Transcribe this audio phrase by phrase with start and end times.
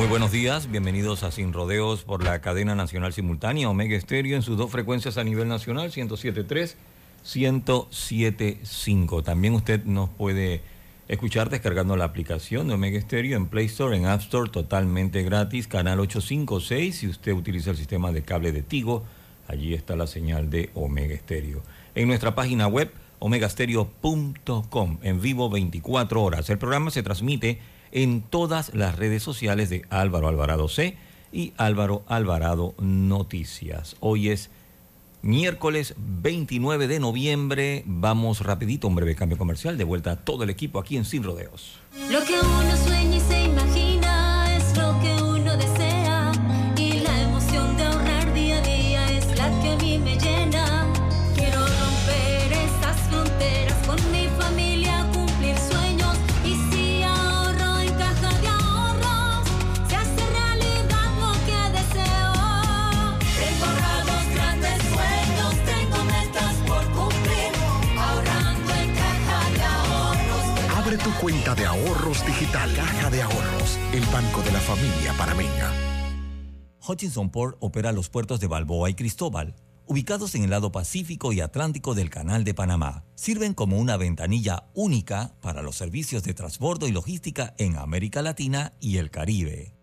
[0.00, 4.40] Muy buenos días, bienvenidos a Sin Rodeos por la cadena nacional simultánea Omega Estéreo en
[4.40, 6.76] sus dos frecuencias a nivel nacional, 107.3,
[7.22, 9.22] 107.5.
[9.22, 10.62] También usted nos puede
[11.06, 15.68] escuchar descargando la aplicación de Omega Stereo en Play Store, en App Store, totalmente gratis,
[15.68, 16.96] canal 856.
[16.96, 19.04] Si usted utiliza el sistema de cable de Tigo,
[19.48, 21.62] allí está la señal de Omega Stereo.
[21.94, 26.48] En nuestra página web, omegastereo.com, en vivo 24 horas.
[26.48, 27.60] El programa se transmite
[27.92, 30.96] en todas las redes sociales de Álvaro Alvarado C
[31.32, 33.96] y Álvaro Alvarado Noticias.
[34.00, 34.50] Hoy es
[35.22, 37.82] miércoles 29 de noviembre.
[37.86, 39.78] Vamos rapidito, un breve cambio comercial.
[39.78, 41.78] De vuelta a todo el equipo aquí en Sin Rodeos.
[42.10, 42.34] Lo que
[72.50, 72.74] digital.
[72.74, 75.72] Caja de Ahorros, el banco de la familia panameña.
[76.86, 79.54] Hutchinson Port opera los puertos de Balboa y Cristóbal,
[79.86, 83.04] ubicados en el lado Pacífico y Atlántico del Canal de Panamá.
[83.14, 88.72] Sirven como una ventanilla única para los servicios de transbordo y logística en América Latina
[88.80, 89.79] y el Caribe.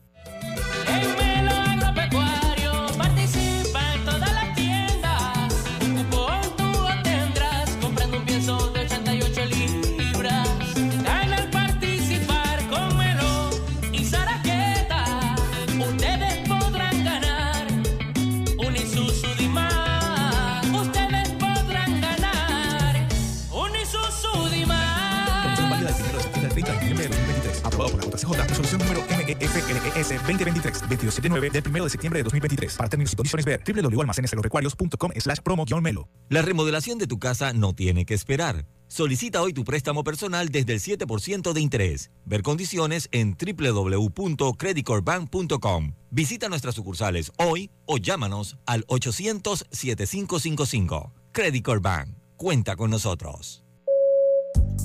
[29.37, 32.77] MEFLES 2023 279 del 1 de septiembre de 2023.
[32.77, 36.09] Para términos y condiciones ver www.almacenesagropecuarios.com slash promo-melo.
[36.29, 38.67] La remodelación de tu casa no tiene que esperar.
[38.89, 42.11] Solicita hoy tu préstamo personal desde el 7% de interés.
[42.25, 45.95] Ver condiciones en www.creditcorbank.com.
[46.11, 51.13] Visita nuestras sucursales hoy o llámanos al 800-7555.
[51.31, 52.17] Credit Bank.
[52.37, 53.63] Cuenta con nosotros.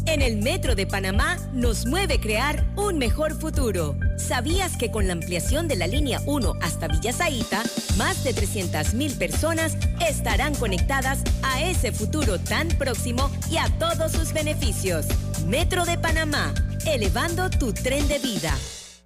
[0.07, 3.97] En el Metro de Panamá nos mueve crear un mejor futuro.
[4.17, 7.63] ¿Sabías que con la ampliación de la línea 1 hasta Villa Zaita,
[7.97, 9.75] más de 300.000 personas
[10.07, 15.07] estarán conectadas a ese futuro tan próximo y a todos sus beneficios?
[15.47, 16.53] Metro de Panamá,
[16.85, 18.55] elevando tu tren de vida.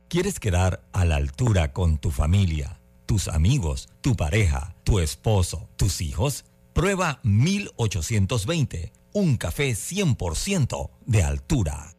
[0.09, 6.01] ¿Quieres quedar a la altura con tu familia, tus amigos, tu pareja, tu esposo, tus
[6.01, 6.43] hijos?
[6.73, 11.98] Prueba 1820, un café 100% de altura.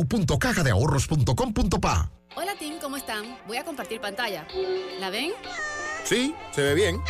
[0.03, 2.11] www.cajadeahorros.com.pa.
[2.35, 3.37] Hola Tim, ¿cómo están?
[3.47, 4.47] Voy a compartir pantalla.
[4.99, 5.31] ¿La ven?
[6.03, 7.01] Sí, se ve bien.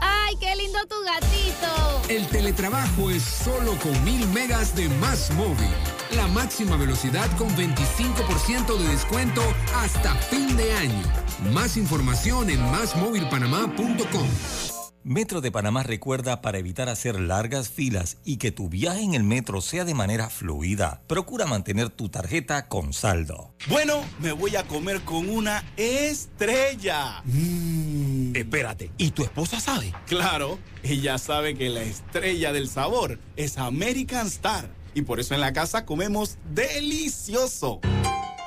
[0.00, 2.02] ¡Ay, ¡Ay, qué lindo tu gatito!
[2.08, 5.68] El teletrabajo es solo con mil megas de Más Móvil.
[6.14, 9.42] La máxima velocidad con 25% de descuento
[9.74, 11.02] hasta fin de año.
[11.52, 14.77] Más información en másmóvilpanamá.com.
[15.08, 19.22] Metro de Panamá recuerda para evitar hacer largas filas y que tu viaje en el
[19.22, 23.54] metro sea de manera fluida, procura mantener tu tarjeta con saldo.
[23.68, 27.22] Bueno, me voy a comer con una estrella.
[27.24, 28.36] Mm.
[28.36, 29.94] Espérate, ¿y tu esposa sabe?
[30.06, 34.68] Claro, ella sabe que la estrella del sabor es American Star.
[34.92, 37.80] Y por eso en la casa comemos delicioso.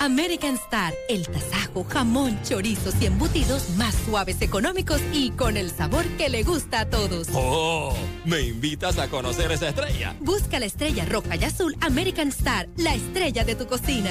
[0.02, 6.08] American Star, el tasajo, jamón, chorizos y embutidos más suaves, económicos y con el sabor
[6.18, 7.28] que le gusta a todos.
[7.36, 7.94] ¡Oh!
[8.26, 10.18] ¿Me invitas a conocer esa estrella?
[10.20, 14.10] Busca la estrella roja y azul American Star, la estrella de tu cocina.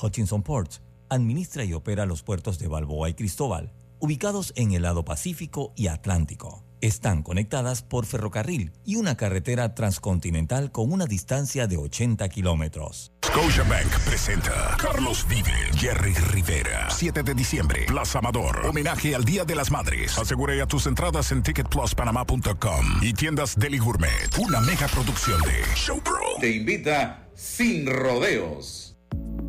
[0.00, 5.04] Hutchinson Ports administra y opera los puertos de Balboa y Cristóbal, ubicados en el lado
[5.04, 6.64] Pacífico y Atlántico.
[6.80, 13.12] Están conectadas por ferrocarril y una carretera transcontinental con una distancia de 80 kilómetros.
[13.26, 16.88] Scotiabank presenta Carlos Vive, Jerry Rivera.
[16.90, 18.64] 7 de diciembre, Plaza Amador.
[18.64, 20.16] Homenaje al Día de las Madres.
[20.16, 24.38] Asegure ya tus entradas en ticketpluspanamá.com y tiendas Deli Gourmet.
[24.38, 26.36] Una mega producción de Showpro.
[26.40, 28.85] Te invita sin rodeos.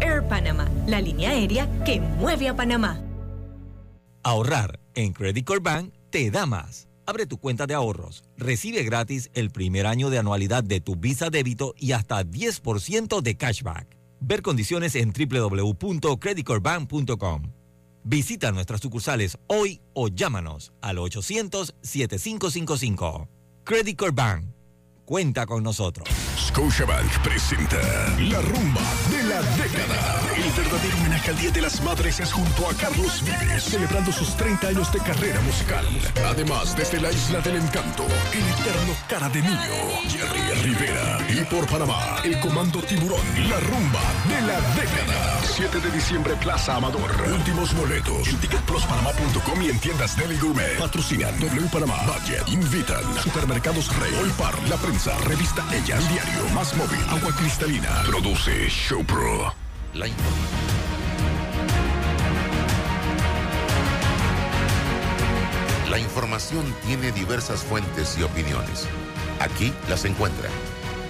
[0.00, 3.00] Air Panama, la línea aérea que mueve a Panamá.
[4.22, 6.86] Ahorrar en Credit Core Bank te da más.
[7.06, 11.30] Abre tu cuenta de ahorros, recibe gratis el primer año de anualidad de tu Visa
[11.30, 13.96] débito y hasta 10% de cashback.
[14.20, 17.42] Ver condiciones en www.creditcorebank.com.
[18.04, 23.28] Visita nuestras sucursales hoy o llámanos al 800-7555.
[23.64, 24.46] Credit Core Bank.
[25.10, 26.08] Cuenta con nosotros.
[26.38, 27.80] Scotiabank presenta
[28.20, 28.80] La Rumba
[29.10, 30.20] de la Década.
[30.36, 34.36] El verdadero homenaje al Día de las Madres es junto a Carlos Vives, celebrando sus
[34.36, 35.84] 30 años de carrera musical.
[36.24, 39.58] Además, desde la Isla del Encanto, el eterno cara de niño,
[40.06, 41.18] Jerry Rivera.
[41.28, 45.39] Y por Panamá, el Comando Tiburón, La Rumba de la Década.
[45.60, 47.10] 7 de diciembre, Plaza Amador.
[47.34, 50.78] Últimos boletos en ticketpluspanamá.com y en tiendas Deli Gourmet.
[50.78, 56.74] Patrocinan W Panamá, Budget, Invitan, Supermercados Rey, Olpar, La Prensa, Revista Ella, El Diario, Más
[56.76, 57.90] Móvil, Agua Cristalina.
[58.06, 59.54] Produce Show Pro.
[59.92, 60.06] La
[65.90, 68.88] La información tiene diversas fuentes y opiniones.
[69.40, 70.48] Aquí las encuentra.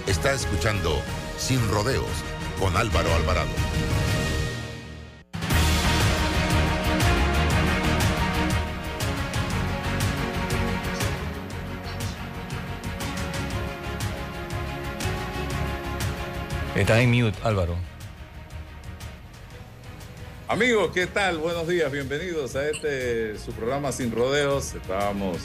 [0.07, 1.01] Está escuchando
[1.37, 2.11] Sin Rodeos
[2.59, 4.00] con Álvaro Alvarado.
[16.81, 17.75] Está en mute, Álvaro.
[20.47, 21.37] Amigos, ¿qué tal?
[21.37, 24.73] Buenos días, bienvenidos a este su programa Sin Rodeos.
[24.73, 25.37] Estábamos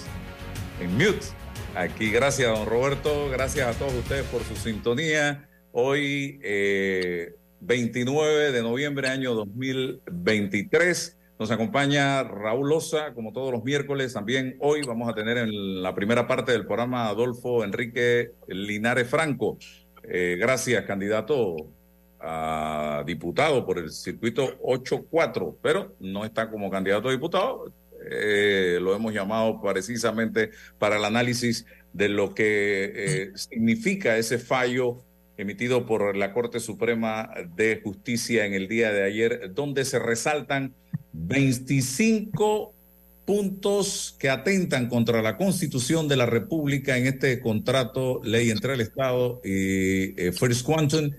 [0.81, 1.27] en mute.
[1.75, 3.29] Aquí, gracias, don Roberto.
[3.29, 5.47] Gracias a todos ustedes por su sintonía.
[5.73, 11.19] Hoy, eh, 29 de noviembre, año 2023.
[11.39, 14.15] Nos acompaña Raúl Loza, como todos los miércoles.
[14.15, 19.59] También hoy vamos a tener en la primera parte del programa Adolfo Enrique Linares Franco.
[20.09, 21.57] Eh, gracias, candidato
[22.21, 27.73] a diputado por el circuito 8-4, pero no está como candidato a diputado.
[28.11, 35.03] Eh, lo hemos llamado precisamente para el análisis de lo que eh, significa ese fallo
[35.37, 40.75] emitido por la Corte Suprema de Justicia en el día de ayer, donde se resaltan
[41.13, 42.76] 25
[43.27, 48.81] puntos que atentan contra la Constitución de la República en este contrato, ley entre el
[48.81, 51.11] Estado y eh, First Quantum,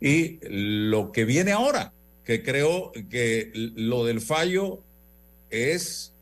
[0.00, 1.92] y lo que viene ahora,
[2.24, 4.82] que creo que lo del fallo
[5.50, 6.12] es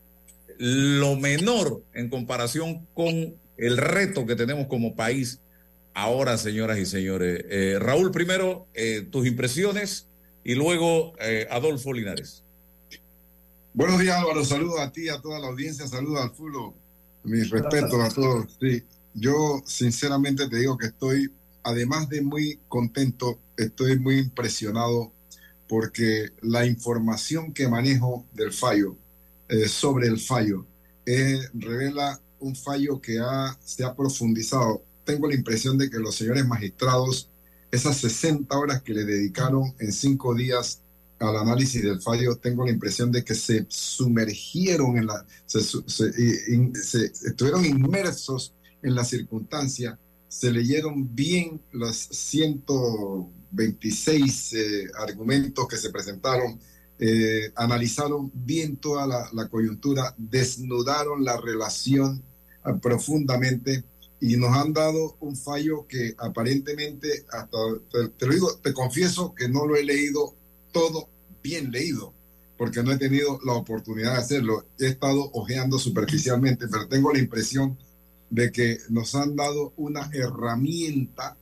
[0.59, 5.41] lo menor en comparación con el reto que tenemos como país
[5.95, 7.45] ahora, señoras y señores.
[7.49, 10.09] Eh, Raúl, primero eh, tus impresiones
[10.43, 12.44] y luego eh, Adolfo Linares.
[13.75, 14.45] Buenos días, Álvaro.
[14.45, 15.87] Saludos a ti, a toda la audiencia.
[15.87, 16.75] Saludos al Fulo.
[17.25, 18.57] Mis respetos a todos.
[18.61, 21.31] Sí, yo sinceramente te digo que estoy,
[21.63, 25.13] además de muy contento, estoy muy impresionado
[25.69, 28.97] porque la información que manejo del fallo,
[29.49, 30.67] eh, sobre el fallo,
[31.05, 36.17] eh, revela un fallo que ha, se ha profundizado tengo la impresión de que los
[36.17, 37.31] señores magistrados,
[37.71, 40.81] esas 60 horas que le dedicaron en cinco días
[41.19, 47.13] al análisis del fallo, tengo la impresión de que se sumergieron en la, se, se-
[47.27, 48.53] estuvieron inmersos
[48.83, 56.59] en la circunstancia, se leyeron bien los 126 eh, argumentos que se presentaron,
[56.99, 62.23] eh, analizaron bien toda la, coyuntura, desnudaron la relación
[62.63, 63.85] ah, profundamente
[64.21, 67.59] y nos han dado un fallo que aparentemente, hasta
[68.17, 70.35] te lo digo, te confieso que no lo he leído
[70.75, 71.09] todo
[71.43, 72.13] bien leído,
[72.59, 74.67] porque no he tenido la oportunidad de hacerlo.
[74.79, 77.79] He estado ojeando superficialmente, pero tengo la impresión
[78.29, 81.37] de que nos han dado una herramienta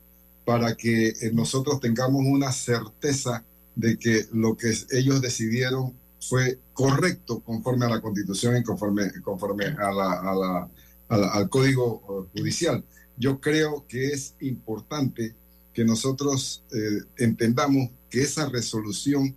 [0.45, 3.43] para que eh, nosotros tengamos una certeza
[3.75, 9.65] de que lo que ellos decidieron fue correcto conforme a la constitución y conforme, conforme
[9.65, 10.69] a la, a la-
[11.09, 12.01] a la- al código
[12.33, 12.83] eh, judicial.
[13.17, 15.35] Yo creo que es importante
[15.73, 19.35] que nosotros eh, entendamos que esa resolución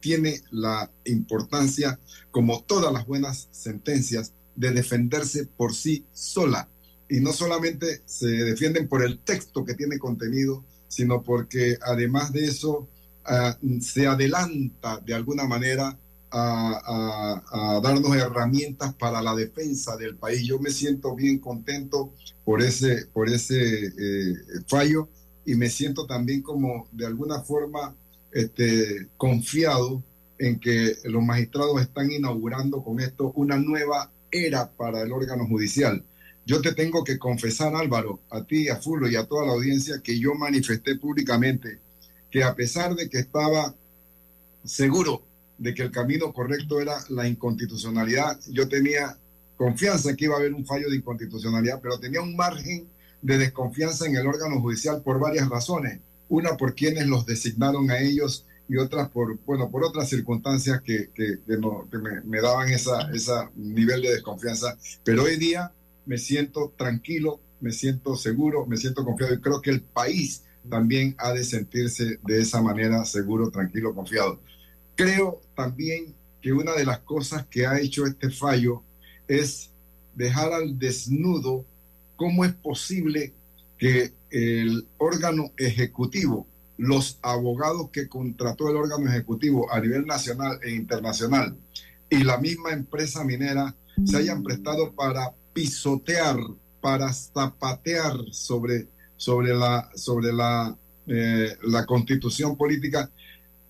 [0.00, 1.98] tiene la importancia,
[2.30, 6.68] como todas las buenas sentencias, de defenderse por sí sola.
[7.08, 12.44] Y no solamente se defienden por el texto que tiene contenido, sino porque además de
[12.44, 12.86] eso
[13.24, 15.98] ah, se adelanta de alguna manera
[16.30, 20.46] a, a- a darnos herramientas para la defensa del país.
[20.46, 22.12] Yo me siento bien contento
[22.44, 24.34] por ese, por ese eh,
[24.66, 25.08] fallo
[25.46, 27.96] y me siento también como de alguna forma
[28.32, 30.02] este, confiado
[30.38, 36.04] en que los magistrados están inaugurando con esto una nueva era para el órgano judicial.
[36.46, 40.00] Yo te tengo que confesar, Álvaro, a ti, a Fulo y a toda la audiencia,
[40.02, 41.80] que yo manifesté públicamente
[42.30, 43.74] que a pesar de que estaba
[44.64, 45.22] seguro
[45.56, 49.18] de que el camino correcto era la inconstitucionalidad, yo tenía
[49.56, 52.86] confianza que iba a haber un fallo de inconstitucionalidad, pero tenía un margen
[53.20, 56.00] de desconfianza en el órgano judicial por varias razones.
[56.28, 61.10] Una por quienes los designaron a ellos y otras por, bueno, por otras circunstancias que,
[61.14, 61.38] que,
[62.24, 64.76] me, daban esa, ese nivel de desconfianza.
[65.04, 65.72] Pero hoy día
[66.04, 71.14] me siento tranquilo, me siento seguro, me siento confiado y creo que el país también
[71.18, 74.40] ha de sentirse de esa manera seguro, tranquilo, confiado.
[74.94, 78.82] Creo también que una de las cosas que ha hecho este fallo
[79.26, 79.70] es
[80.14, 81.64] dejar al desnudo
[82.16, 83.32] cómo es posible
[83.78, 90.70] que el órgano ejecutivo, los abogados que contrató el órgano ejecutivo a nivel nacional e
[90.70, 91.56] internacional
[92.10, 96.36] y la misma empresa minera se hayan prestado para pisotear,
[96.80, 103.10] para zapatear sobre, sobre la, sobre la, eh, la constitución política,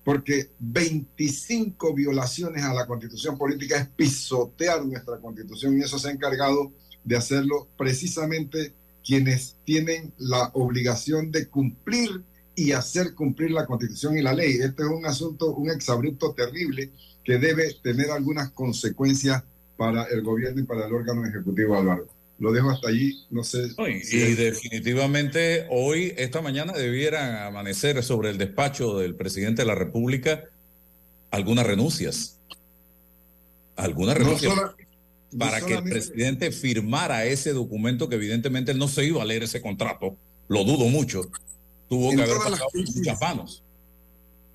[0.03, 6.11] porque 25 violaciones a la constitución política es pisotear nuestra constitución y eso se ha
[6.11, 6.71] encargado
[7.03, 8.73] de hacerlo precisamente
[9.05, 12.21] quienes tienen la obligación de cumplir
[12.55, 14.53] y hacer cumplir la constitución y la ley.
[14.61, 16.89] Este es un asunto, un exabrupto terrible
[17.23, 19.43] que debe tener algunas consecuencias
[19.77, 22.07] para el gobierno y para el órgano ejecutivo, Álvaro.
[22.39, 23.67] Lo dejo hasta allí, no sé.
[23.89, 29.61] Y, si y es- definitivamente hoy, esta mañana, debieran amanecer sobre el despacho del presidente
[29.61, 30.45] de la República
[31.31, 32.39] algunas renuncias.
[33.75, 34.53] Algunas renuncias.
[35.37, 39.43] Para que el presidente firmara ese documento que evidentemente él no se iba a leer
[39.43, 40.15] ese contrato.
[40.47, 41.21] Lo dudo mucho.
[41.87, 43.63] Tuvo En que haber pasado crisis- muchas manos.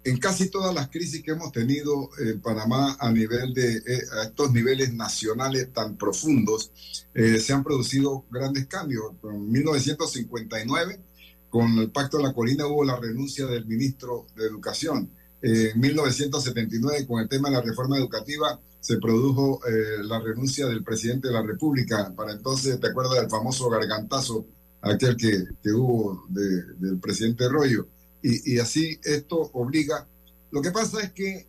[0.07, 4.25] en casi todas las crisis que hemos tenido en Panamá a nivel de eh, a
[4.25, 6.71] estos niveles nacionales tan profundos,
[7.15, 9.05] eh, se han producido grandes cambios.
[9.23, 11.01] En 1959,
[11.49, 15.09] con el Pacto de la Colina, hubo la renuncia del ministro de Educación.
[15.41, 20.67] Eh, en 1979, con el tema de la reforma educativa, se produjo eh, la renuncia
[20.67, 22.13] del presidente de la República.
[22.15, 24.45] Para entonces, ¿te acuerdas del famoso gargantazo,
[24.83, 27.89] aquel que, que hubo de- del presidente Rollo?
[28.23, 30.07] y, y así esto obliga.
[30.51, 31.47] Lo que pasa es que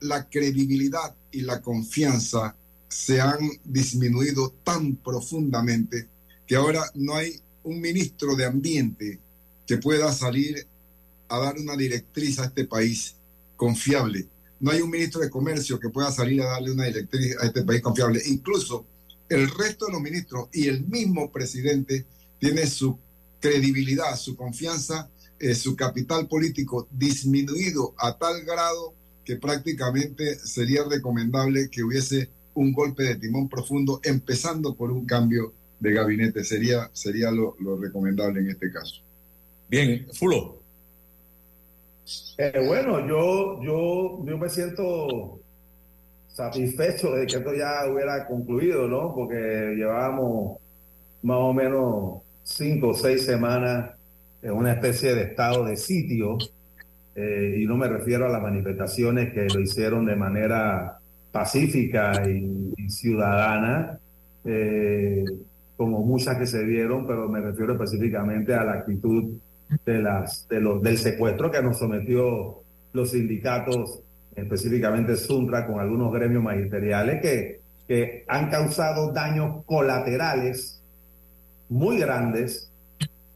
[0.00, 2.56] la credibilidad y la confianza
[2.88, 6.08] se han disminuido tan profundamente
[6.46, 9.18] que ahora no hay un ministro de ambiente
[9.66, 10.66] que pueda salir
[11.28, 13.16] a dar una directriz a este país
[13.56, 14.26] confiable.
[14.60, 17.62] No hay un ministro de comercio que pueda salir a darle una directriz a este
[17.62, 18.20] país confiable.
[18.26, 18.86] Incluso
[19.28, 22.06] el resto de los ministros y el mismo presidente
[22.38, 22.98] tiene su
[23.40, 25.08] credibilidad, su confianza
[25.40, 28.92] eh, su capital político disminuido a tal grado
[29.24, 35.54] que prácticamente sería recomendable que hubiese un golpe de timón profundo, empezando por un cambio
[35.78, 36.44] de gabinete.
[36.44, 38.96] Sería, sería lo, lo recomendable en este caso.
[39.70, 40.59] Bien, Fulo.
[42.38, 45.40] Eh, bueno, yo, yo, yo me siento
[46.28, 49.14] satisfecho de que esto ya hubiera concluido, ¿no?
[49.14, 50.58] Porque llevábamos
[51.22, 53.90] más o menos cinco o seis semanas
[54.42, 56.38] en una especie de estado de sitio,
[57.14, 60.98] eh, y no me refiero a las manifestaciones que lo hicieron de manera
[61.30, 63.98] pacífica y, ciudadana,
[64.44, 65.24] eh,
[65.76, 69.34] como muchas que se dieron, pero me refiero específicamente a la actitud
[69.84, 72.62] de las, de los, del secuestro que nos sometió
[72.92, 74.00] los sindicatos,
[74.34, 80.82] específicamente Suntra, con algunos gremios magisteriales que, que han causado daños colaterales
[81.68, 82.70] muy grandes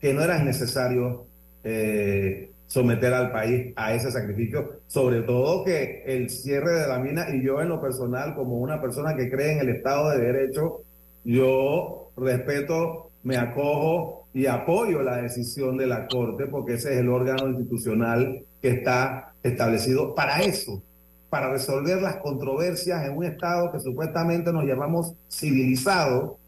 [0.00, 1.20] que no eran necesarios
[1.62, 7.26] eh, someter al país a ese sacrificio, sobre todo que el cierre de la mina
[7.34, 10.82] y yo en lo personal como una persona que cree en el Estado de Derecho,
[11.24, 17.08] yo respeto, me acojo y apoyo la decisión de la Corte porque ese es el
[17.08, 20.82] órgano institucional que está establecido para eso,
[21.30, 26.38] para resolver las controversias en un Estado que supuestamente nos llamamos civilizado,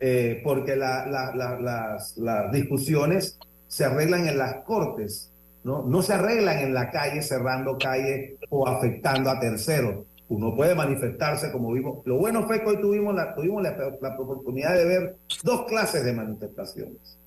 [0.00, 3.38] eh, porque la- la- la- las, las discusiones
[3.68, 5.30] se arreglan en las Cortes,
[5.64, 5.82] ¿no?
[5.82, 10.04] no se arreglan en la calle cerrando calles o afectando a terceros.
[10.28, 12.04] Uno puede manifestarse como vimos.
[12.06, 16.12] Lo bueno fue que hoy tuvimos la, tuvimos la, oportunidad de ver dos clases de
[16.12, 17.18] manifestaciones.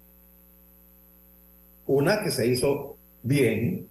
[1.85, 3.87] Una que se hizo bien,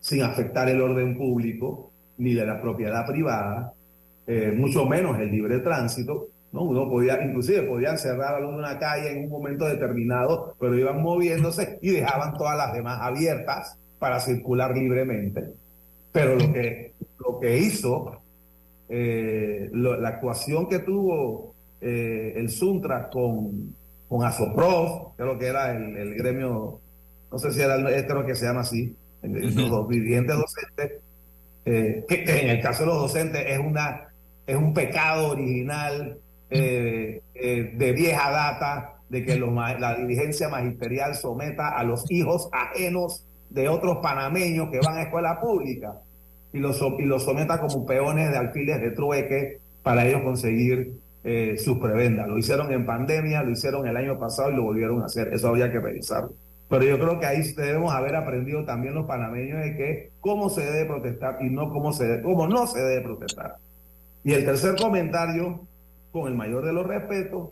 [0.00, 3.72] sin afectar el orden público ni de la propiedad privada,
[4.26, 6.28] eh, mucho menos el libre tránsito.
[6.52, 6.62] ¿no?
[6.62, 11.90] Uno podía, inclusive podían cerrar alguna calle en un momento determinado, pero iban moviéndose y
[11.90, 15.52] dejaban todas las demás abiertas para circular libremente.
[16.10, 18.20] Pero lo que, lo que hizo,
[18.90, 23.74] eh, lo- la actuación que tuvo eh, el Suntra con,
[24.08, 26.80] con Asoprof, creo que era el, el gremio,
[27.30, 30.92] no sé si era, el- creo que se llama así, el- los dirigentes docentes,
[31.64, 34.08] eh, que, que en el caso de los docentes es, una,
[34.46, 36.18] es un pecado original
[36.50, 43.68] de vieja data de que los la dirigencia magisterial someta a los hijos ajenos de
[43.68, 45.94] otros panameños que van a escuela pública
[46.52, 50.92] y los, y los someta como peones de alfiles de trueque para ellos conseguir
[51.24, 52.28] eh, sus prebendas.
[52.28, 55.32] Lo hicieron en pandemia, lo hicieron el año pasado y lo volvieron a hacer.
[55.32, 56.32] Eso había que revisarlo.
[56.68, 60.62] Pero yo creo que ahí debemos haber aprendido también los panameños de que cómo se
[60.62, 63.56] debe protestar y no cómo, se debe- cómo no se debe protestar.
[64.22, 65.60] Y el tercer comentario,
[66.12, 67.48] con el mayor de los respetos,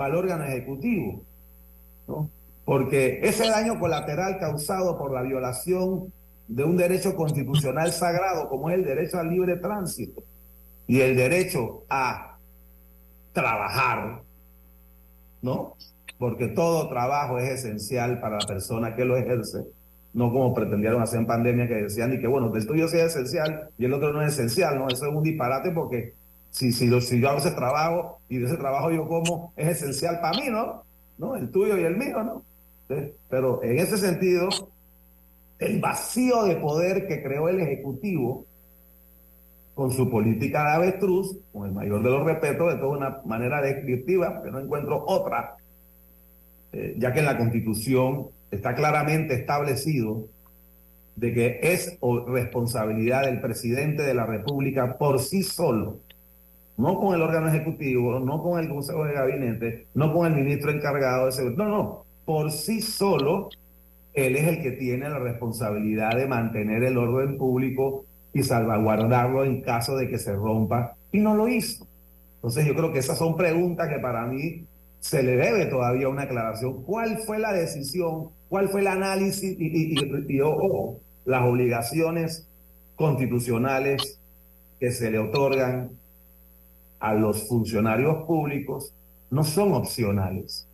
[0.00, 1.22] va al órgano ejecutivo.
[2.06, 2.28] ¿no?
[2.64, 6.12] Porque ese daño colateral causado por la violación
[6.54, 10.22] de un derecho constitucional sagrado como es el derecho al libre tránsito
[10.86, 12.36] y el derecho a
[13.32, 14.22] trabajar,
[15.40, 15.76] ¿no?
[16.18, 19.64] Porque todo trabajo es esencial para la persona que lo ejerce,
[20.12, 23.04] no como pretendieron hacer en pandemia que decían y que bueno, el tuyo sí es
[23.16, 24.88] esencial y el otro no es esencial, ¿no?
[24.88, 26.14] Eso es un disparate porque
[26.50, 29.68] si, si, lo- si yo hago ese trabajo y de ese trabajo yo como, es
[29.68, 30.82] esencial para mí, ¿no?
[31.18, 31.36] ¿No?
[31.36, 32.42] El tuyo y el mío, ¿no?
[33.30, 34.50] Pero en ese sentido,
[35.62, 38.46] el vacío de poder que creó el Ejecutivo
[39.74, 43.62] con su política de avestruz, con el mayor de los respetos, de toda una manera
[43.62, 45.56] descriptiva, que no encuentro otra,
[46.72, 50.26] eh, ya que en la Constitución está claramente establecido
[51.16, 55.98] de que es responsabilidad del presidente de la República por sí solo,
[56.76, 60.70] no con el órgano ejecutivo, no con el Consejo de Gabinete, no con el ministro
[60.70, 63.50] encargado de seguridad, no, no, por sí solo,
[64.14, 69.62] él es el que tiene la responsabilidad de mantener el orden público y salvaguardarlo en
[69.62, 71.86] caso de que se rompa, y no lo hizo.
[72.36, 74.64] Entonces yo creo que esas son preguntas que para mí
[75.00, 76.82] se le debe todavía una aclaración.
[76.82, 78.28] ¿Cuál fue la decisión?
[78.48, 79.56] ¿Cuál fue el análisis?
[79.58, 80.40] Y, y-
[81.24, 82.48] las obligaciones
[82.96, 84.18] constitucionales
[84.80, 85.90] que se le otorgan
[86.98, 88.92] a los funcionarios públicos
[89.30, 90.66] no son opcionales.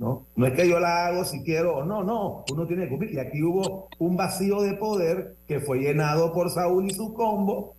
[0.00, 0.24] ¿No?
[0.34, 3.12] No es que yo la hago si quiero o no, no, uno tiene que cumplir.
[3.12, 7.74] Y aquí hubo un vacío de poder que fue llenado por Saúl y su combo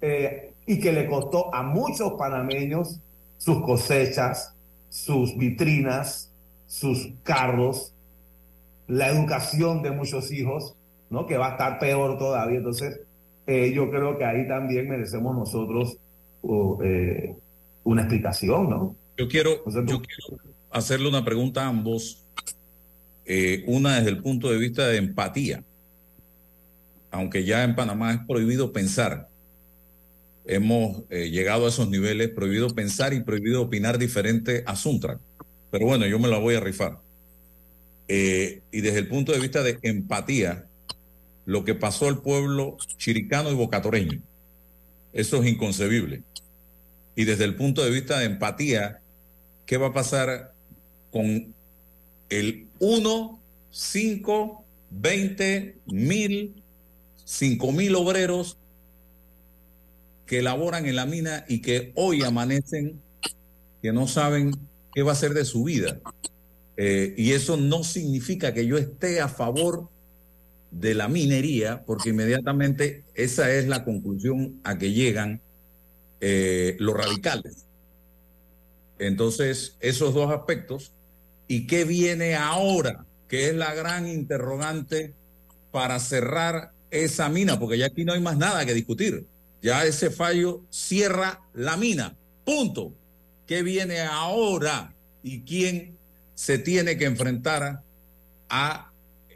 [0.00, 3.00] eh, y que le costó a muchos panameños
[3.36, 4.54] sus cosechas,
[4.88, 6.32] sus vitrinas,
[6.66, 7.92] sus carros,
[8.86, 10.74] la educación de muchos hijos,
[11.10, 11.26] ¿no?
[11.26, 12.56] Que va a estar peor todavía.
[12.56, 12.98] Entonces,
[13.46, 15.98] eh, yo creo que ahí también merecemos nosotros
[16.40, 17.36] oh, eh,
[17.84, 18.96] una explicación, ¿no?
[19.18, 22.24] Yo quiero, yo quiero hacerle una pregunta a ambos.
[23.24, 25.62] Eh, una desde el punto de vista de empatía.
[27.10, 29.28] Aunque ya en Panamá es prohibido pensar.
[30.46, 35.18] Hemos eh, llegado a esos niveles, prohibido pensar y prohibido opinar diferente a Suntra.
[35.70, 36.98] Pero bueno, yo me la voy a rifar.
[38.08, 40.66] Eh, y desde el punto de vista de empatía,
[41.44, 44.22] lo que pasó al pueblo chiricano y bocatoreño,
[45.12, 46.22] eso es inconcebible.
[47.14, 49.00] Y desde el punto de vista de empatía,
[49.66, 50.54] ¿qué va a pasar
[51.10, 51.54] con
[52.28, 53.40] el 1,
[53.70, 56.62] 5, 20 mil,
[57.24, 58.56] 5 mil obreros
[60.26, 63.00] que laboran en la mina y que hoy amanecen
[63.82, 64.52] que no saben
[64.94, 66.00] qué va a ser de su vida.
[66.76, 69.88] Eh, y eso no significa que yo esté a favor
[70.70, 75.40] de la minería, porque inmediatamente esa es la conclusión a que llegan
[76.20, 77.64] eh, los radicales.
[78.98, 80.92] Entonces, esos dos aspectos.
[81.48, 83.06] ¿Y qué viene ahora?
[83.26, 85.14] Que es la gran interrogante
[85.72, 89.26] para cerrar esa mina, porque ya aquí no hay más nada que discutir.
[89.62, 92.14] Ya ese fallo cierra la mina.
[92.44, 92.92] Punto.
[93.46, 94.94] ¿Qué viene ahora?
[95.22, 95.96] ¿Y quién
[96.34, 97.82] se tiene que enfrentar
[98.48, 98.92] a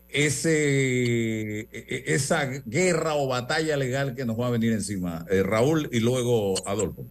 [0.09, 5.27] ese, e- e- esa guerra o batalla legal que nos va a venir encima?
[5.31, 7.07] Eh, Raúl y luego Adolfo.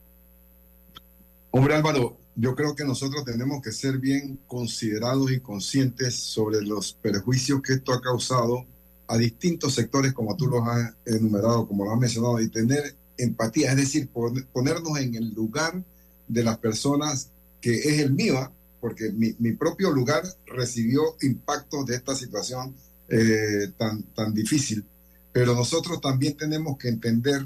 [1.50, 6.94] Hombre Álvaro, yo creo que nosotros tenemos que ser bien considerados y conscientes sobre los
[6.94, 8.66] perjuicios que esto ha causado
[9.08, 13.72] a distintos sectores, como tú los has enumerado, como lo has mencionado, y tener empatía,
[13.72, 15.84] es decir, pon- ponernos en el lugar
[16.28, 21.96] de las personas que es el mío, porque mi, mi propio lugar recibió impactos de
[21.96, 22.74] esta situación
[23.10, 24.86] eh, tan, tan difícil.
[25.34, 27.46] Pero nosotros también tenemos que entender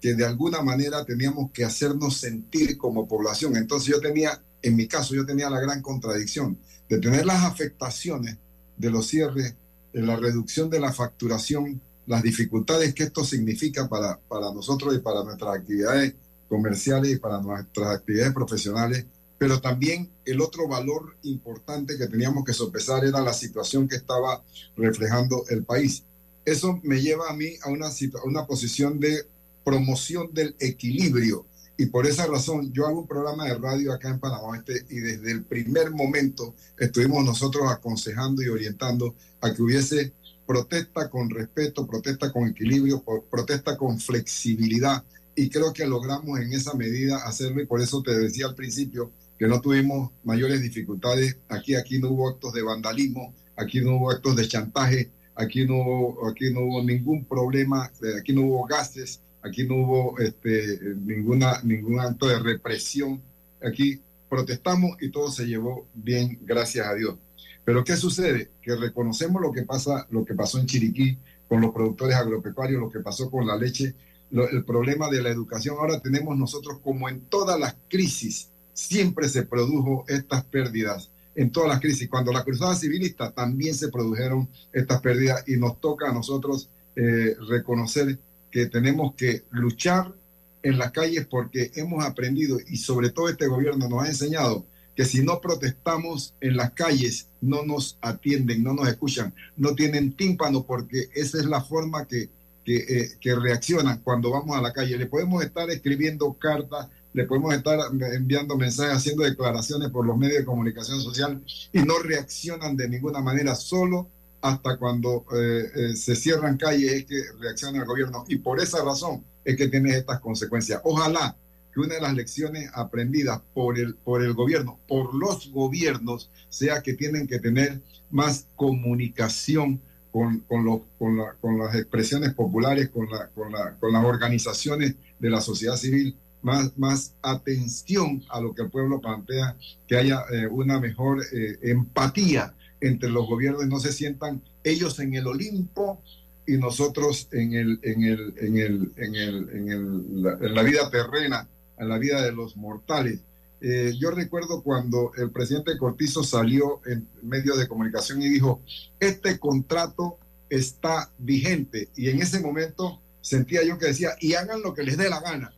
[0.00, 3.56] que de alguna manera teníamos que hacernos sentir como población.
[3.56, 8.36] Entonces yo tenía, en mi caso, yo tenía la gran contradicción de tener las afectaciones
[8.76, 9.54] de los cierres,
[9.92, 14.98] de la reducción de la facturación, las dificultades que esto significa para, para nosotros y
[14.98, 16.14] para nuestras actividades
[16.48, 19.06] comerciales y para nuestras actividades profesionales,
[19.38, 24.42] pero también el otro valor importante que teníamos que sopesar era la situación que estaba
[24.76, 26.04] reflejando el país.
[26.44, 29.26] Eso me lleva a mí a una, a una posición de
[29.66, 31.44] promoción del equilibrio.
[31.76, 35.32] Y por esa razón yo hago un programa de radio acá en Panamá y desde
[35.32, 40.12] el primer momento estuvimos nosotros aconsejando y orientando a que hubiese
[40.46, 45.02] protesta con respeto, protesta con equilibrio, protesta con flexibilidad.
[45.34, 49.10] Y creo que logramos en esa medida hacerlo y por eso te decía al principio
[49.36, 51.38] que no tuvimos mayores dificultades.
[51.48, 56.14] Aquí, aquí no hubo actos de vandalismo, aquí no hubo actos de chantaje, aquí no
[56.26, 61.60] aquí no hubo ningún problema, eh, aquí no hubo gases, aquí no hubo este, ninguna,
[61.62, 63.20] ningún acto de represión.
[63.62, 67.16] Aquí protestamos y todo se llevó bien, gracias a Dios.
[67.64, 68.50] Pero ¿qué sucede?
[68.62, 72.90] Que reconocemos lo que pasa, lo que pasó en Chiriquí con los productores agropecuarios, lo
[72.90, 73.94] que pasó con la leche,
[74.30, 75.76] el problema de la educación.
[75.78, 81.10] Ahora tenemos nosotros, como en todas las crisis, siempre se produjo estas pérdidas.
[81.34, 85.80] En todas las crisis, cuando la cruzada civilista también se produjeron estas pérdidas y nos
[85.80, 88.18] toca a nosotros eh, reconocer
[88.56, 90.14] que tenemos que luchar
[90.62, 94.64] en las calles porque hemos aprendido y sobre todo este gobierno nos ha enseñado
[94.94, 100.14] que si no protestamos en las calles no nos atienden, no nos escuchan, no tienen
[100.16, 102.30] tímpano porque esa es la forma que,
[102.64, 104.96] que, eh, que reaccionan cuando vamos a la calle.
[104.96, 107.78] Le podemos estar escribiendo cartas, le podemos estar
[108.14, 111.42] enviando mensajes, haciendo declaraciones por los medios de comunicación social
[111.74, 114.08] y no reaccionan de ninguna manera, solo
[114.40, 118.84] hasta cuando eh, eh, se cierran calles es que reacciona el gobierno y por esa
[118.84, 120.80] razón es que tiene estas consecuencias.
[120.84, 121.36] Ojalá
[121.72, 126.82] que una de las lecciones aprendidas por el, por el gobierno, por los gobiernos, sea
[126.82, 129.80] que tienen que tener más comunicación
[130.12, 134.94] con, con, los- con, la- con las expresiones populares, con, la- la- con las organizaciones
[135.18, 139.56] de la sociedad civil, más, más atención a lo que el pueblo plantea,
[139.88, 141.22] que haya eh, una mejor
[141.62, 146.00] empatía entre los gobiernos no se sientan ellos en el Olimpo
[146.46, 150.62] y nosotros en, el, en, el, en, el, en, el, en, el- la, en la
[150.62, 153.20] vida terrena, en la vida de los mortales.
[153.60, 158.60] Eh, yo recuerdo cuando el presidente Cortizo salió en medios de comunicación y dijo,
[159.00, 160.18] este contrato
[160.50, 161.88] está vigente.
[161.96, 165.20] Y en ese momento sentía yo que decía, y hagan lo que les dé la
[165.20, 165.52] gana.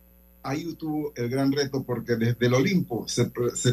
[0.49, 3.25] Ahí tuvo el gran reto porque desde el Olimpo se,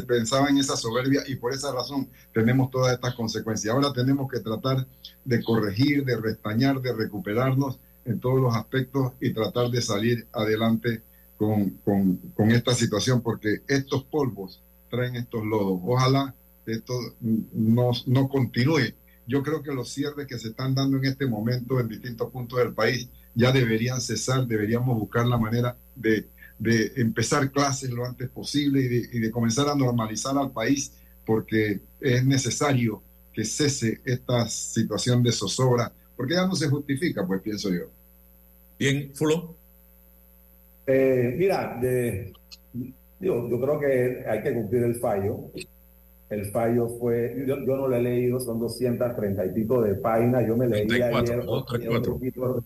[0.03, 3.73] pensaba en esa soberbia y por esa razón tenemos todas estas consecuencias.
[3.73, 4.85] Ahora tenemos que tratar
[5.25, 11.01] de corregir, de restañar, de recuperarnos en todos los aspectos y tratar de salir adelante
[11.35, 14.61] con, con, con esta situación porque estos polvos
[14.91, 15.81] traen estos lodos.
[15.83, 16.35] Ojalá
[16.67, 16.93] esto
[17.53, 18.93] no, no continúe.
[19.25, 22.59] Yo creo que los cierres que se están dando en este momento en distintos puntos
[22.59, 26.27] del país ya deberían cesar, deberíamos buscar la manera de,
[26.59, 30.91] de empezar clases lo antes posible y de, y de comenzar a normalizar al país
[31.25, 33.01] porque es necesario
[33.33, 37.85] que cese esta situación de zozobra, porque ya no se justifica, pues pienso yo.
[38.79, 39.55] Bien, Fulo.
[40.87, 42.33] Eh, mira, de-
[43.19, 45.51] digo, yo creo que hay que cumplir el fallo.
[46.29, 50.45] El fallo fue, yo, yo no lo he leído, son 230 y pico de páginas,
[50.47, 51.45] yo me leí 34, ayer.
[51.45, 51.63] ¿no?
[51.65, 52.63] 34.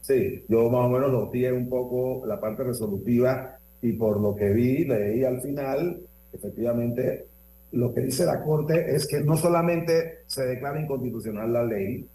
[0.00, 4.50] Sí, yo más o menos noté un poco la parte resolutiva y por lo que
[4.50, 6.00] vi, leí al final,
[6.32, 7.26] efectivamente,
[7.72, 12.06] lo que dice la Corte es que no solamente se declara inconstitucional la ley,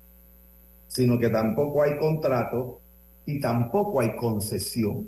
[0.88, 2.80] sino que tampoco hay contrato
[3.26, 5.08] y tampoco hay concesión.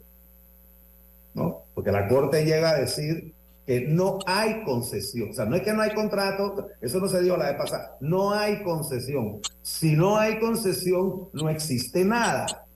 [1.34, 1.64] ¿no?
[1.74, 3.34] Porque la Corte llega a decir
[3.66, 5.30] que no hay concesión.
[5.30, 7.98] O sea, no es que no hay contrato, eso no se dio la vez pasada,
[8.00, 9.40] no hay concesión.
[9.62, 12.67] Si no hay concesión, no existe nada.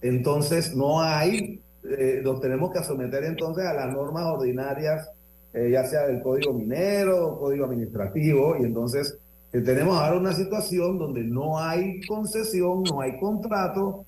[0.00, 5.10] Entonces, no hay, eh, nos tenemos que someter entonces a las normas ordinarias,
[5.54, 9.18] eh, ya sea del Código Minero Código Administrativo, y entonces
[9.52, 14.04] eh, tenemos ahora una situación donde no hay concesión, no hay contrato,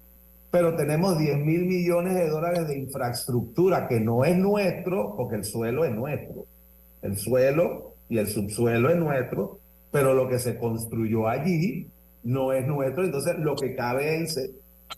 [0.50, 5.44] pero tenemos 10 mil millones de dólares de infraestructura que no es nuestro, porque el
[5.44, 6.44] suelo es nuestro.
[7.02, 9.58] El suelo y el subsuelo es nuestro,
[9.90, 11.88] pero lo que se construyó allí
[12.24, 13.04] no es nuestro.
[13.04, 14.26] Entonces, lo que cabe en,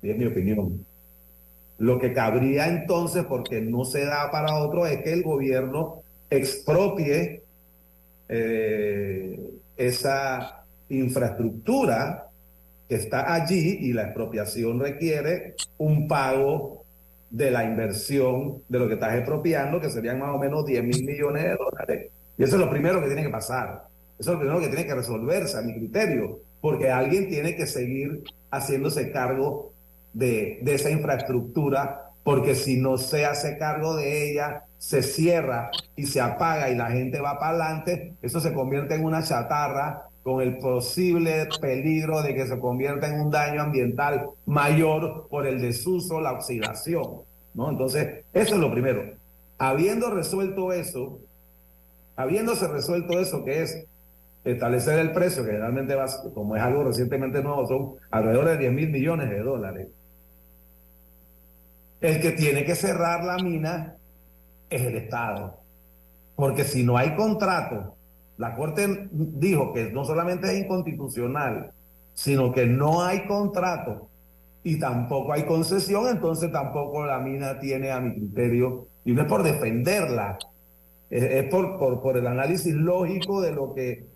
[0.03, 0.85] es mi opinión,
[1.79, 7.42] lo que cabría entonces, porque no se da para otro, es que el gobierno expropie
[8.29, 9.40] eh,
[9.76, 12.29] esa infraestructura
[12.88, 16.85] que está allí y la expropiación requiere un pago
[17.31, 21.05] de la inversión de lo que estás expropiando, que serían más o menos 10 mil
[21.05, 22.11] millones de dólares.
[22.37, 23.85] Y eso es lo primero que tiene que pasar.
[24.18, 27.66] Eso es lo primero que tiene que resolverse a mi criterio, porque alguien tiene que
[27.66, 29.69] seguir haciéndose cargo
[30.12, 36.06] de, de esa infraestructura, porque si no se hace cargo de ella, se cierra y
[36.06, 40.40] se apaga y la gente va para adelante, eso se convierte en una chatarra con
[40.40, 46.20] el posible peligro de que se convierta en un daño ambiental mayor por el desuso,
[46.20, 47.22] la oxidación.
[47.54, 47.70] ¿no?
[47.70, 49.02] Entonces, eso es lo primero.
[49.58, 51.20] Habiendo resuelto eso,
[52.16, 53.86] habiéndose resuelto eso, que es
[54.44, 58.72] establecer el precio, que generalmente va, como es algo recientemente nuevo, son alrededor de 10
[58.72, 59.88] mil millones de dólares.
[62.00, 63.96] El que tiene que cerrar la mina
[64.68, 65.58] es el Estado.
[66.34, 67.94] Porque si no hay contrato,
[68.38, 71.72] la Corte dijo que no solamente es inconstitucional,
[72.14, 74.08] sino que no hay contrato
[74.62, 79.28] y tampoco hay concesión, entonces tampoco la mina tiene a mi criterio, y no es
[79.28, 80.38] por defenderla,
[81.08, 84.06] es, por el análisis lógico de lo que,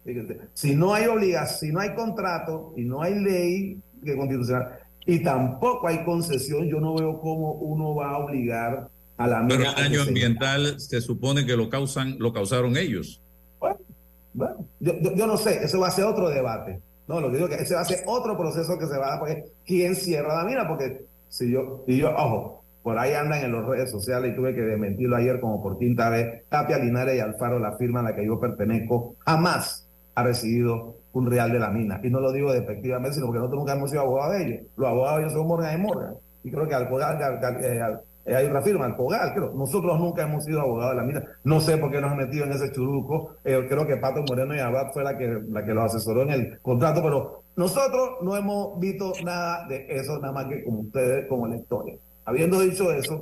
[0.52, 5.22] si no hay obligación, si no hay contrato y no hay ley que constitucional, y
[5.22, 9.74] tampoco hay concesión, yo no veo cómo uno va a obligar a la Pero el
[9.74, 13.20] daño ambiental se supone que lo causan, lo causaron ellos.
[14.32, 16.80] Bueno, yo, yo, yo no sé, eso va a ser otro debate.
[17.06, 19.06] No, lo que digo es que ese va a ser otro proceso que se va
[19.06, 23.12] a dar, porque quién cierra la mina, porque si yo, y yo, ojo, por ahí
[23.12, 26.78] andan en las redes sociales y tuve que desmentirlo ayer como por quinta vez, Tapia
[26.78, 29.83] Linares y Alfaro, la firma a la que yo pertenezco, jamás
[30.14, 32.00] ha recibido un real de la mina.
[32.02, 34.60] Y no lo digo despectivamente, sino porque nosotros nunca hemos sido abogados de ellos.
[34.76, 36.14] Los abogados ellos son Morgan y Morgan.
[36.42, 39.52] Y creo que eh, al- eh, hay una firma, Alcogal, creo.
[39.54, 41.22] Nosotros nunca hemos sido abogados de la mina.
[41.44, 43.36] No sé por qué nos han metido en ese churuco.
[43.44, 46.30] Eh, creo que Pato Moreno y Abad fue la que, la que los asesoró en
[46.30, 51.26] el contrato, pero nosotros no hemos visto nada de eso, nada más que como ustedes,
[51.28, 51.98] como lectores.
[52.24, 53.20] Habiendo dicho eso,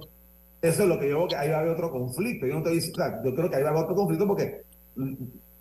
[0.62, 2.46] eso es lo que yo veo que ahí va a haber otro conflicto.
[2.46, 2.86] Yo no te digo,
[3.24, 4.62] yo creo que ahí va a haber otro conflicto porque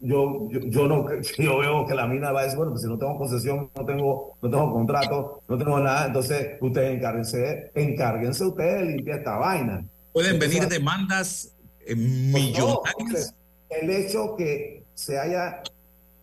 [0.01, 1.05] yo, yo, yo no
[1.37, 3.85] yo veo que la mina va a decir, bueno, pues si no tengo concesión, no
[3.85, 9.37] tengo, no tengo contrato, no tengo nada, entonces ustedes encárguense, encárguense ustedes de limpiar esta
[9.37, 9.85] vaina.
[10.11, 13.35] Pueden venir Entonces, demandas eh, no, millonarias.
[13.69, 15.61] el hecho que se haya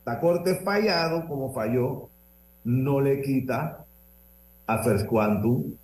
[0.04, 2.08] la corte fallado como falló,
[2.64, 3.84] no le quita
[4.66, 5.74] a First Quantum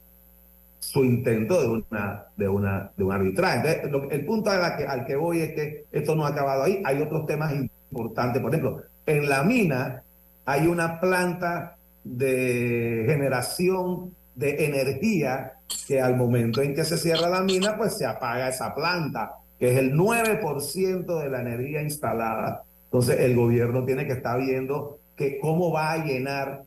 [0.84, 3.82] su intento de una de una de un arbitraje.
[4.10, 6.82] El punto a que- al que voy es que esto no ha acabado ahí.
[6.84, 7.52] Hay otros temas
[7.90, 8.42] importantes.
[8.42, 10.02] Por ejemplo, en la mina
[10.44, 15.54] hay una planta de generación de energía
[15.86, 19.72] que al momento en que se cierra la mina, pues se apaga esa planta, que
[19.72, 22.62] es el 9% de la energía instalada.
[22.84, 26.64] Entonces el gobierno tiene que estar viendo que cómo va a llenar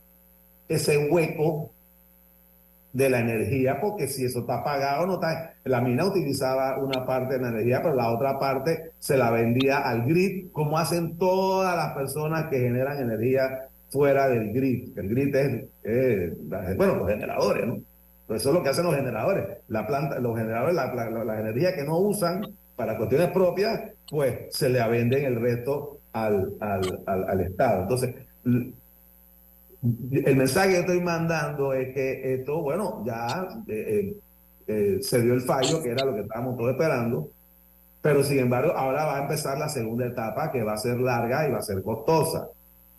[0.68, 1.70] ese hueco
[2.92, 5.52] de la energía, porque si eso está apagado, no está.
[5.64, 9.78] La mina utilizaba una parte de la energía, pero la otra parte se la vendía
[9.78, 14.96] al grid, como hacen todas las personas que generan energía fuera del grid.
[14.98, 16.32] El grid es, eh,
[16.76, 17.78] bueno, los generadores, ¿no?
[18.34, 19.46] Eso es lo que hacen los generadores.
[19.68, 22.42] La planta, los generadores, la, la- la- energía que no usan
[22.76, 27.82] para cuestiones propias, pues se le venden el resto al, al, al, Estado.
[27.82, 28.14] Entonces,
[29.82, 34.16] el mensaje que estoy mandando es que esto, bueno, ya eh, eh,
[34.68, 37.30] eh, se dio el fallo, que era lo que estábamos todos esperando,
[38.02, 41.48] Pero sin embargo, ahora va a empezar la segunda etapa que va a ser larga
[41.48, 42.48] y va a ser costosa,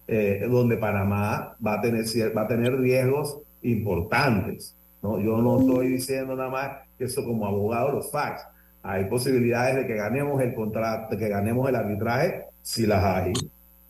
[0.08, 4.76] eh, donde Panamá va a tener, va a tener riesgos importantes.
[5.02, 5.20] ¿no?
[5.20, 8.46] Yo no estoy diciendo nada más que eso como abogado los facts.
[8.82, 13.34] Hay posibilidades de que ganemos el contrato, de que ganemos el arbitraje, si las hay.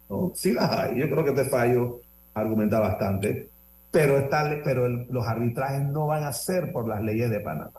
[0.10, 0.32] ¿no?
[0.36, 0.99] Si las hay.
[0.99, 2.02] Yo creo que este fallo
[2.39, 3.49] argumenta bastante.
[3.91, 7.71] Pero, está, pero los arbitrajes no van a ser por las leyes de Panamá.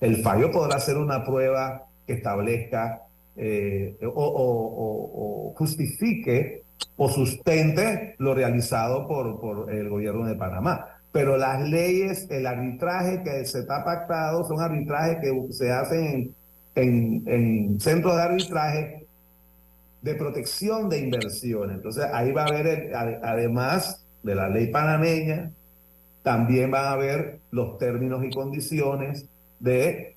[0.00, 3.02] El fallo podrá ser una prueba que establezca
[3.36, 6.62] eh, o, justifique
[6.96, 10.86] o sustente lo realizado por, por el gobierno de Panamá.
[11.12, 16.34] Pero las leyes, el arbitraje que se está pactado son arbitrajes que se hacen
[16.74, 19.05] en, en, en centros de arbitraje
[20.06, 21.76] de protección de inversiones.
[21.76, 25.50] Entonces ahí va a haber, además de la ley panameña,
[26.22, 29.28] también van a haber los términos y condiciones
[29.60, 30.14] de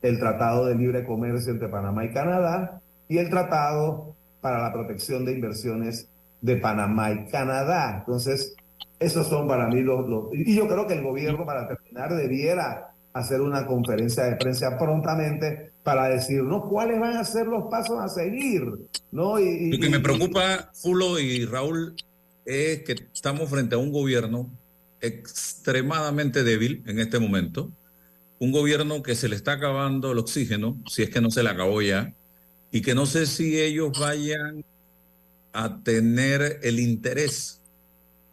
[0.00, 5.32] Tratado de Libre Comercio entre Panamá y Canadá y el Tratado para la Protección de
[5.32, 6.08] Inversiones
[6.40, 7.96] de Panamá y Canadá.
[7.98, 8.54] Entonces,
[9.00, 13.40] esos son para mí los- y yo creo que el gobierno, para terminar, debiera hacer
[13.40, 18.62] una conferencia de prensa prontamente para decirnos cuáles van a ser los pasos a seguir.
[19.10, 19.38] ¿no?
[19.38, 21.94] Y, Lo que me preocupa, Fulo y Raúl,
[22.44, 24.50] es que estamos frente a un gobierno
[25.00, 27.70] extremadamente débil en este momento,
[28.38, 31.50] un gobierno que se le está acabando el oxígeno, si es que no se le
[31.50, 32.14] acabó ya,
[32.70, 34.64] y que no sé si ellos vayan
[35.52, 37.60] a tener el interés,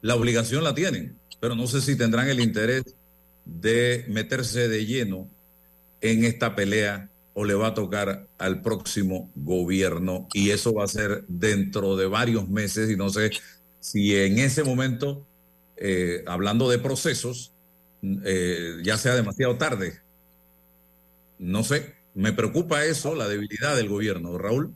[0.01, 2.83] la obligación la tienen, pero no sé si tendrán el interés
[3.45, 5.29] de meterse de lleno
[6.01, 10.88] en esta pelea o le va a tocar al próximo gobierno y eso va a
[10.88, 13.31] ser dentro de varios meses y no sé
[13.79, 15.27] si en ese momento,
[15.77, 17.51] eh, hablando de procesos,
[18.23, 19.99] eh, ya sea demasiado tarde.
[21.38, 24.73] No sé, me preocupa eso, la debilidad del gobierno, Raúl.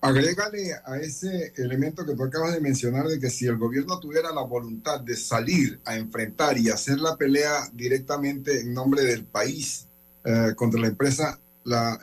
[0.00, 4.32] Agrégale a ese elemento que tú acabas de mencionar de que si el gobierno tuviera
[4.32, 9.86] la voluntad de salir a enfrentar y hacer la pelea directamente en nombre del país
[10.24, 11.40] eh, contra la empresa,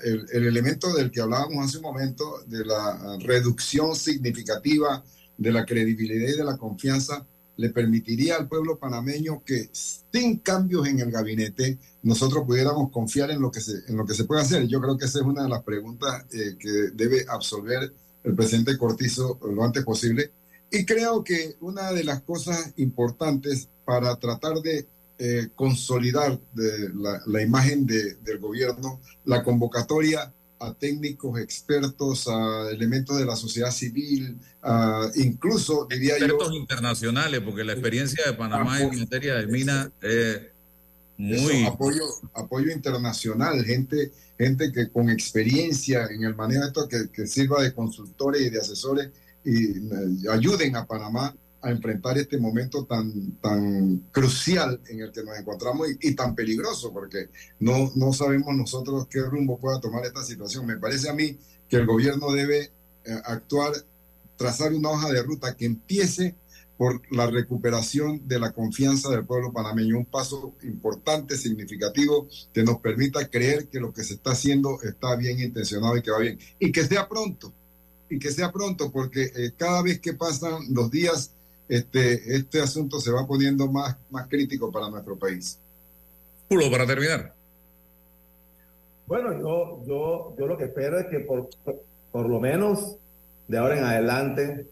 [0.03, 5.03] el, el elemento del que hablábamos hace un momento, de la reducción significativa
[5.37, 7.25] de la credibilidad y de la confianza,
[7.57, 13.41] le permitiría al pueblo panameño que sin cambios en el gabinete nosotros pudiéramos confiar en
[13.41, 14.67] lo que se, en lo que se puede hacer.
[14.67, 18.77] Yo creo que esa es una de las preguntas eh, que debe absolver el presidente
[18.77, 20.31] Cortizo lo antes posible.
[20.71, 24.87] Y creo que una de las cosas importantes para tratar de
[25.19, 30.33] eh, consolidar de la, la imagen de- del gobierno, la convocatoria
[30.67, 37.41] a técnicos, expertos, a elementos de la sociedad civil, a incluso, diría yo, Expertos internacionales,
[37.41, 40.41] porque la experiencia de Panamá en materia de mina es
[41.17, 41.65] muy...
[41.65, 47.27] Apoyo, apoyo internacional, gente, gente que con experiencia en el manejo de esto, que, que
[47.27, 49.09] sirva de consultores y de asesores
[49.45, 55.23] y eh, ayuden a Panamá a enfrentar este momento tan, tan crucial en el que
[55.23, 60.05] nos encontramos y, y tan peligroso, porque no, no sabemos nosotros qué rumbo pueda tomar
[60.05, 60.65] esta situación.
[60.65, 61.37] Me parece a mí
[61.69, 62.71] que el gobierno debe
[63.05, 63.71] eh, actuar,
[64.35, 66.35] trazar una hoja de ruta que empiece
[66.77, 72.79] por la recuperación de la confianza del pueblo panameño, un paso importante, significativo, que nos
[72.79, 76.39] permita creer que lo que se está haciendo está bien intencionado y que va bien.
[76.59, 77.53] Y que sea pronto,
[78.09, 81.31] y que sea pronto, porque eh, cada vez que pasan los días,
[81.67, 85.59] este, este asunto se va poniendo más, más crítico para nuestro país.
[86.47, 87.33] Pulo, para terminar.
[89.05, 91.49] Bueno, yo, yo, yo lo que espero es que por,
[92.11, 92.97] por lo menos
[93.47, 94.65] de ahora en adelante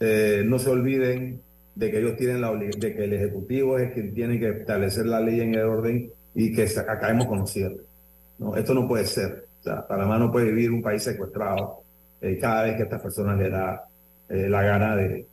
[0.00, 1.40] eh, no se olviden
[1.74, 5.20] de que ellos tienen la de que el Ejecutivo es quien tiene que establecer la
[5.20, 7.80] ley en el orden y que acabemos con los cierres.
[8.38, 9.46] No, esto no puede ser.
[9.60, 11.80] O sea, Panamá no puede vivir un país secuestrado
[12.20, 13.88] eh, cada vez que a estas personas le da
[14.28, 15.26] eh, la gana de,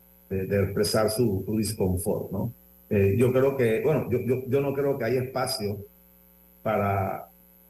[0.46, 2.52] de- expresar su, su disconfort, ¿no?
[2.89, 5.78] Eh, yo creo que, bueno, yo, yo, yo no creo que hay espacio
[6.63, 7.26] para,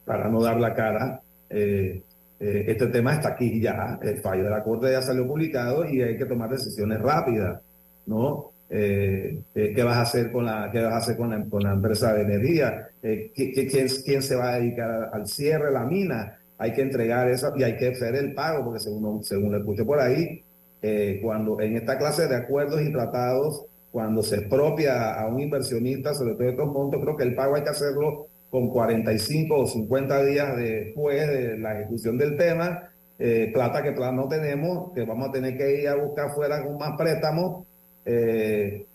[0.05, 1.21] para no dar la cara.
[1.49, 2.01] Eh,
[2.39, 6.01] eh, este tema está aquí ya, el fallo de la Corte ya salió publicado y
[6.01, 7.61] hay que tomar decisiones rápidas,
[8.05, 8.51] ¿no?
[8.73, 11.73] Eh, ¿Qué vas a hacer con la, qué vas a hacer con la, con la
[11.73, 12.87] empresa de energía?
[13.03, 16.37] Eh, ¿qué- qué- quién, quién se va a dedicar al cierre la mina?
[16.57, 19.83] Hay que entregar eso y hay que hacer el pago, porque según, según lo escuché
[19.83, 20.41] por ahí,
[20.81, 26.13] eh, cuando en esta clase de acuerdos y tratados, cuando se expropia a un inversionista,
[26.13, 30.25] sobre todo estos montos, creo que el pago hay que hacerlo con 45 o 50
[30.25, 35.31] días después de la ejecución del tema, eh, plata que no tenemos, que vamos a
[35.31, 37.65] tener que ir a buscar fuera con más préstamos.
[38.05, 38.85] Eh,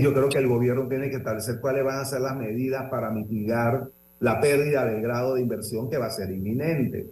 [0.00, 3.10] yo creo que el gobierno tiene que establecer cuáles van a ser las medidas para
[3.10, 3.84] mitigar
[4.22, 7.06] la pérdida del grado de inversión que va a ser inminente.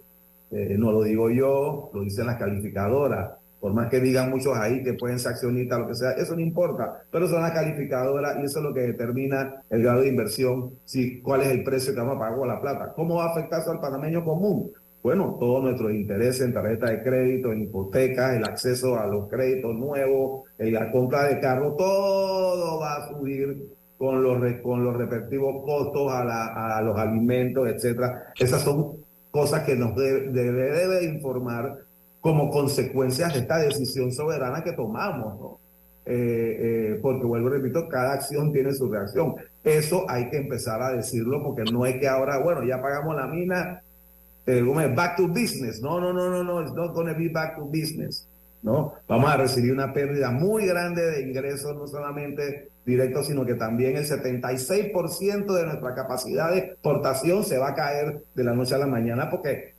[0.51, 3.31] Eh, no lo digo yo, lo dicen las calificadoras.
[3.59, 6.41] Por más que digan muchos ahí que pueden ser accionistas, lo que sea, eso no
[6.41, 7.03] importa.
[7.11, 11.21] Pero son las calificadoras y eso es lo que determina el grado de inversión, si,
[11.21, 12.91] cuál es el precio que vamos a pagar por la plata.
[12.95, 14.71] ¿Cómo va a afectar eso al panameño común?
[15.03, 19.75] Bueno, todos nuestros intereses en tarjeta de crédito, en hipotecas, el acceso a los créditos
[19.75, 23.63] nuevos, en la compra de carro, todo va a subir
[23.97, 28.31] con los, con los respectivos costos a, la- a los alimentos, etcétera.
[28.39, 29.00] Esas son
[29.31, 31.79] cosas que nos debe, debe, debe informar
[32.19, 35.61] como consecuencias de esta decisión soberana que tomamos, ¿no?
[36.05, 36.13] Eh,
[36.59, 39.35] eh, porque vuelvo y repito, cada acción tiene su reacción.
[39.63, 43.27] Eso hay que empezar a decirlo porque no es que ahora, bueno, ya pagamos la
[43.27, 43.81] mina,
[44.45, 44.61] eh,
[44.95, 45.81] back to business.
[45.81, 48.27] No, no, no, no, no, it's not gonna be back to business.
[48.63, 48.93] ¿No?
[49.07, 53.97] Vamos a recibir una pérdida muy grande de ingresos, no solamente directos, sino que también
[53.97, 58.79] el 76% de nuestra capacidad de exportación se va a caer de la noche a
[58.79, 59.73] la mañana porque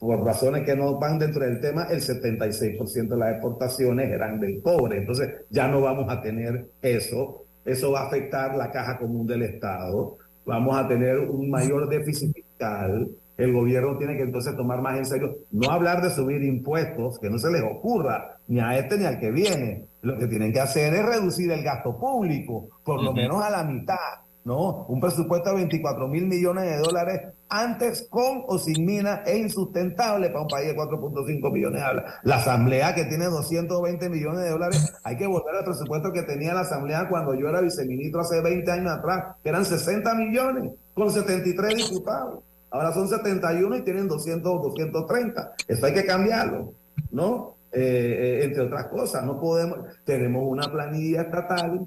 [0.00, 4.62] por razones que no van dentro del tema, el 76% de las exportaciones eran del
[4.62, 4.96] cobre.
[4.96, 7.44] Entonces ya no vamos a tener eso.
[7.66, 10.16] Eso va a afectar la caja común del Estado.
[10.46, 13.08] Vamos a tener un mayor déficit fiscal.
[13.40, 17.30] El gobierno tiene que entonces tomar más en serio, no hablar de subir impuestos, que
[17.30, 19.86] no se les ocurra, ni a este ni al que viene.
[20.02, 23.64] Lo que tienen que hacer es reducir el gasto público, por lo menos a la
[23.64, 23.96] mitad.
[24.44, 24.86] ¿no?
[24.88, 30.28] Un presupuesto de 24 mil millones de dólares antes con o sin mina es insustentable
[30.28, 32.12] para un país de 4.5 millones de dólares.
[32.22, 36.54] La asamblea que tiene 220 millones de dólares, hay que volver al presupuesto que tenía
[36.54, 41.10] la asamblea cuando yo era viceministro hace 20 años atrás, que eran 60 millones con
[41.10, 42.44] 73 diputados.
[42.70, 45.52] Ahora son 71 y tienen 200 o 230.
[45.66, 46.72] Eso hay que cambiarlo,
[47.10, 47.56] ¿no?
[47.72, 51.86] Eh, eh, entre otras cosas, no podemos, tenemos una planilla estatal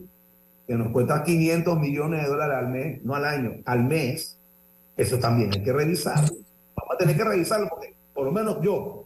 [0.65, 4.37] que nos cuesta 500 millones de dólares al mes, no al año, al mes,
[4.95, 6.35] eso también hay que revisarlo.
[6.75, 9.05] Vamos a tener que revisarlo porque, por lo menos yo,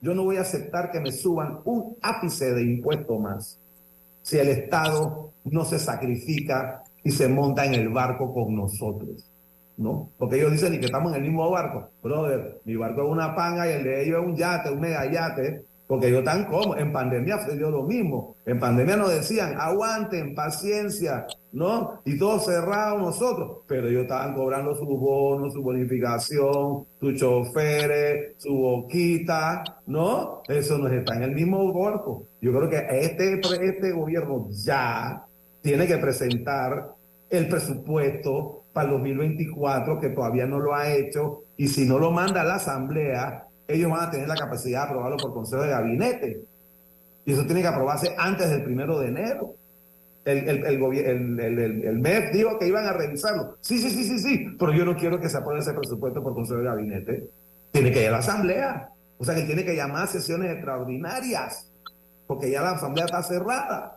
[0.00, 3.58] yo no voy a aceptar que me suban un ápice de impuesto más
[4.22, 9.30] si el Estado no se sacrifica y se monta en el barco con nosotros.
[9.76, 10.10] ¿No?
[10.18, 11.90] Porque ellos dicen que estamos en el mismo barco.
[12.02, 15.10] Brother, mi barco es una panga y el de ellos es un yate, un mega
[15.10, 18.34] yate, porque ellos están como, en pandemia dio lo mismo.
[18.44, 22.00] En pandemia nos decían, aguanten, paciencia, ¿no?
[22.04, 23.58] Y todo cerrado nosotros.
[23.68, 30.42] Pero ellos estaban cobrando su bono, su bonificación, sus choferes, su boquita, ¿no?
[30.48, 32.24] Eso nos está en el mismo barco.
[32.40, 35.24] Yo creo que este, este gobierno ya
[35.62, 36.94] tiene que presentar
[37.30, 42.10] el presupuesto para el 2024, que todavía no lo ha hecho, y si no lo
[42.10, 45.70] manda a la Asamblea, ellos van a tener la capacidad de aprobarlo por Consejo de
[45.70, 46.42] Gabinete.
[47.24, 49.54] Y eso tiene que aprobarse antes del primero de enero.
[50.26, 53.56] El, el, el, el, el, dijo que iban a revisarlo.
[53.62, 56.34] Sí, sí, sí, sí, sí, pero yo no quiero que se apruebe ese presupuesto por
[56.34, 57.30] Consejo de Gabinete.
[57.72, 58.90] Tiene que ir a la Asamblea.
[59.16, 61.72] O sea que tiene que llamar sesiones extraordinarias,
[62.26, 63.96] porque ya la Asamblea está cerrada.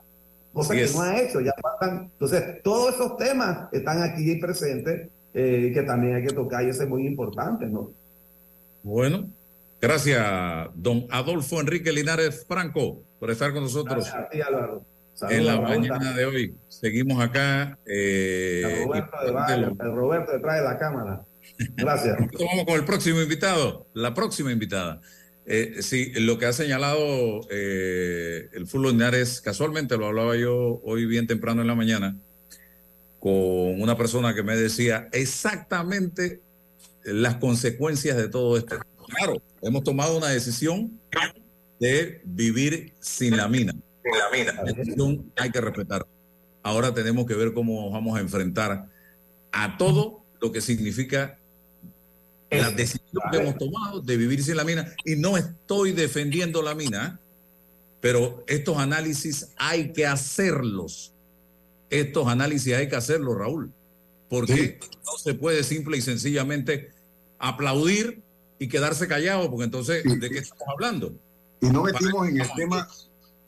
[0.54, 2.10] Cosa que no ha hecho, ya faltan.
[2.12, 6.84] Entonces, todos esos temas están aquí presentes eh, que también hay que tocar y eso
[6.84, 7.92] es muy importante, ¿no?
[8.82, 9.30] Bueno,
[9.80, 14.82] gracias, don Adolfo Enrique Linares Franco, por estar con nosotros Gracias
[15.30, 16.56] en la Raúl, mañana de hoy.
[16.68, 17.78] Seguimos acá.
[17.86, 21.22] eh, Roberto, de Valle, el Roberto detrás de la cámara.
[21.76, 22.18] Gracias.
[22.18, 25.02] Vamos con el próximo invitado, la próxima invitada.
[25.52, 31.08] Eh, sí, lo que ha señalado eh, el Fulvio Linares, casualmente lo hablaba yo hoy
[31.08, 32.16] bien temprano en la mañana
[33.20, 36.40] con una persona que me decía exactamente
[37.04, 38.78] las consecuencias de todo esto.
[39.08, 41.00] Claro, hemos tomado una decisión
[41.80, 43.74] de vivir sin la mina.
[44.04, 44.54] Sin la mina.
[44.54, 46.06] La decisión hay que respetar.
[46.62, 48.88] Ahora tenemos que ver cómo vamos a enfrentar
[49.52, 51.39] a todo lo que significa
[52.50, 54.94] la decisión que hemos tomado de vivir sin la mina.
[55.06, 57.20] Y no estoy defendiendo la mina,
[58.02, 61.14] pero estos análisis hay que hacerlos.
[61.90, 63.72] Estos análisis hay que hacerlos, Raúl.
[64.30, 66.92] Porque no se puede simple y sencillamente
[67.40, 68.22] aplaudir
[68.60, 71.14] y quedarse callado, porque entonces, ¿de qué estamos hablando?
[71.62, 72.88] Y no metimos en el tema,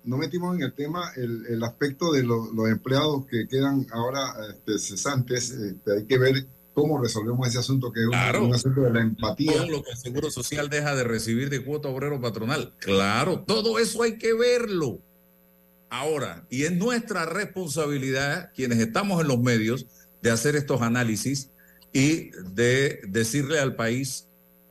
[0.03, 4.33] no metimos en el tema el, el aspecto de los, los empleados que quedan ahora
[4.49, 5.51] este, cesantes.
[5.51, 8.45] Este, hay que ver cómo resolvemos ese asunto, que es un- Claro.
[8.45, 9.53] un, asunto de la empatía.
[9.53, 12.73] Todo lo que el Seguro Social deja de recibir de cuota obrero patronal.
[12.79, 14.99] Claro, todo eso hay que verlo.
[15.89, 19.85] Ahora, y es nuestra responsabilidad, quienes estamos en los medios,
[20.21, 21.49] de hacer estos análisis
[21.91, 24.27] y de decirle al país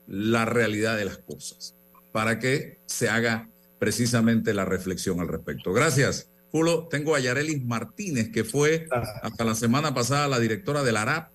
[0.07, 1.75] la realidad de las cosas,
[2.11, 3.49] para que se haga
[3.79, 5.73] precisamente la reflexión al respecto.
[5.73, 6.29] Gracias.
[6.51, 8.87] Julio, tengo a Yarelis Martínez, que fue
[9.21, 11.31] hasta la semana pasada la directora del ARAP,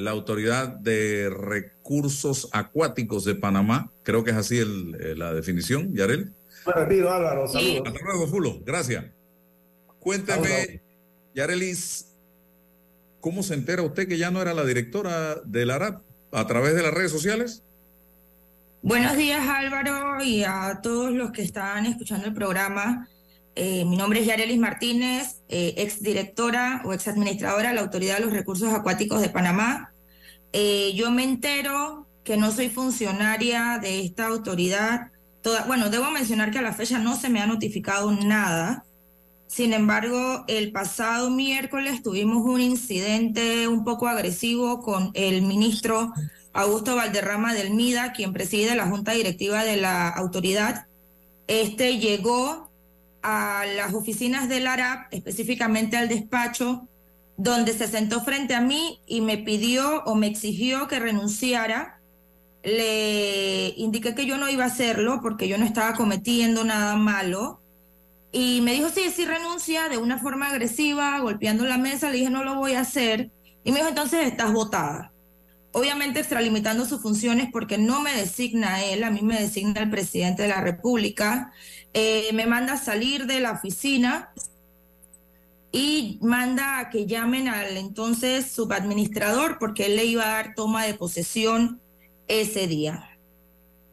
[0.00, 3.90] la Autoridad de Recursos Acuáticos de Panamá.
[4.02, 6.32] Creo que es así el- eh, la definición, Yarel.
[6.66, 7.46] Me retiro, Álvaro.
[7.46, 7.82] Saludos.
[7.86, 8.60] Hasta luego, Fulo.
[8.64, 9.04] Gracias.
[10.00, 10.82] Cuénteme,
[11.34, 12.16] Yarelis,
[13.20, 16.82] ¿cómo se entera usted que ya no era la directora del ARAP a través de
[16.82, 17.62] las redes sociales?
[18.82, 23.08] Buenos días Álvaro y a todos los que están escuchando el programa.
[23.56, 28.16] Eh, mi nombre es Yarelis Martínez, eh, ex directora o ex administradora de la Autoridad
[28.16, 29.92] de los Recursos Acuáticos de Panamá.
[30.52, 35.12] Eh, yo me entero que no soy funcionaria de esta autoridad.
[35.42, 38.84] Toda, bueno, debo mencionar que a la fecha no se me ha notificado nada.
[39.46, 46.12] Sin embargo, el pasado miércoles tuvimos un incidente un poco agresivo con el ministro
[46.52, 50.86] Augusto Valderrama del MIDA, quien preside la junta directiva de la autoridad.
[51.46, 52.73] Este llegó
[53.24, 56.86] a las oficinas del ARAP, específicamente al despacho,
[57.38, 62.00] donde se sentó frente a mí y me pidió o me exigió que renunciara.
[62.62, 67.62] Le indiqué que yo no iba a hacerlo porque yo no estaba cometiendo nada malo.
[68.30, 72.10] Y me dijo, sí, sí, renuncia de una forma agresiva, golpeando la mesa.
[72.10, 73.30] Le dije, no lo voy a hacer.
[73.64, 75.12] Y me dijo, entonces estás votada.
[75.72, 80.42] Obviamente extralimitando sus funciones porque no me designa él, a mí me designa el presidente
[80.42, 81.52] de la República.
[81.94, 84.32] Eh, me manda a salir de la oficina
[85.70, 90.84] y manda a que llamen al entonces subadministrador porque él le iba a dar toma
[90.84, 91.80] de posesión
[92.26, 93.10] ese día.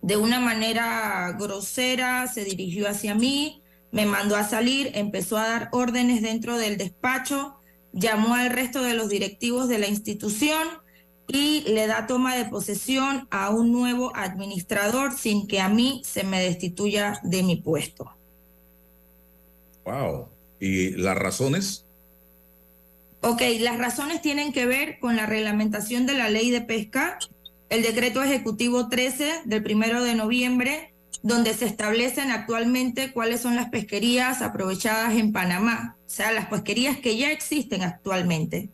[0.01, 5.69] De una manera grosera se dirigió hacia mí, me mandó a salir, empezó a dar
[5.71, 7.55] órdenes dentro del despacho,
[7.93, 10.67] llamó al resto de los directivos de la institución
[11.31, 16.23] y le da toma de posesión a un nuevo administrador sin que a mí se
[16.23, 18.11] me destituya de mi puesto.
[19.85, 20.27] Wow.
[20.59, 21.85] ¿Y las razones?
[23.21, 27.19] Ok, las razones tienen que ver con la reglamentación de la ley de pesca,
[27.69, 33.69] el decreto ejecutivo 13 del primero de noviembre, donde se establecen actualmente cuáles son las
[33.69, 38.69] pesquerías aprovechadas en Panamá, o sea, las pesquerías que ya existen actualmente.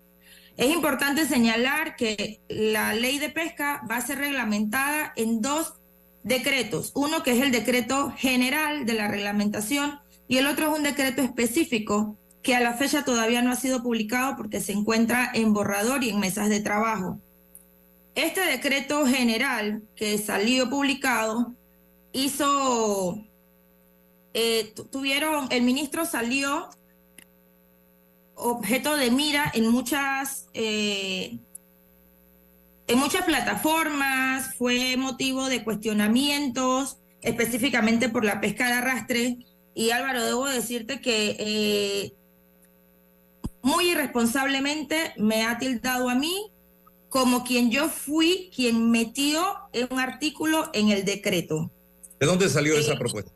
[0.57, 5.75] Es importante señalar que la ley de pesca va a ser reglamentada en dos
[6.23, 6.91] decretos.
[6.95, 11.21] Uno que es el decreto general de la reglamentación y el otro es un decreto
[11.21, 16.03] específico que a la fecha todavía no ha sido publicado porque se encuentra en borrador
[16.03, 17.19] y en mesas de trabajo.
[18.15, 21.53] Este decreto general que salió publicado
[22.13, 23.23] hizo,
[24.33, 26.69] eh, tu- tuvieron, el ministro salió
[28.37, 31.37] objeto de mira en muchas, eh,
[32.87, 39.37] en muchas plataformas, fue motivo de cuestionamientos, específicamente por la pesca de arrastre.
[39.73, 42.13] Y Álvaro, debo decirte que eh,
[43.61, 46.51] muy irresponsablemente me ha tildado a mí
[47.09, 49.43] como quien yo fui quien metió
[49.89, 51.71] un artículo en el decreto.
[52.19, 53.31] ¿De dónde salió Eh, esa propuesta?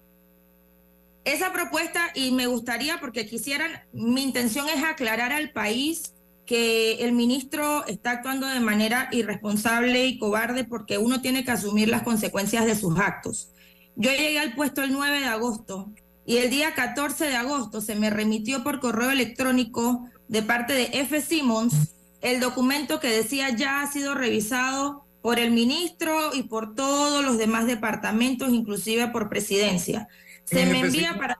[1.24, 6.16] Esa propuesta, y me gustaría, porque quisieran, mi intención es aclarar al país
[6.46, 11.88] que el ministro está actuando de manera irresponsable y cobarde porque uno tiene que asumir
[11.88, 13.52] las consecuencias de sus actos.
[13.96, 15.92] Yo llegué al puesto el 9 de agosto
[16.26, 20.90] y el día 14 de agosto se me remitió por correo electrónico de parte de
[20.94, 21.22] F.
[21.22, 27.24] Simmons el documento que decía ya ha sido revisado por el ministro y por todos
[27.26, 30.08] los demás departamentos, inclusive por presidencia.
[30.52, 31.40] Se ¿Quién es me envía para...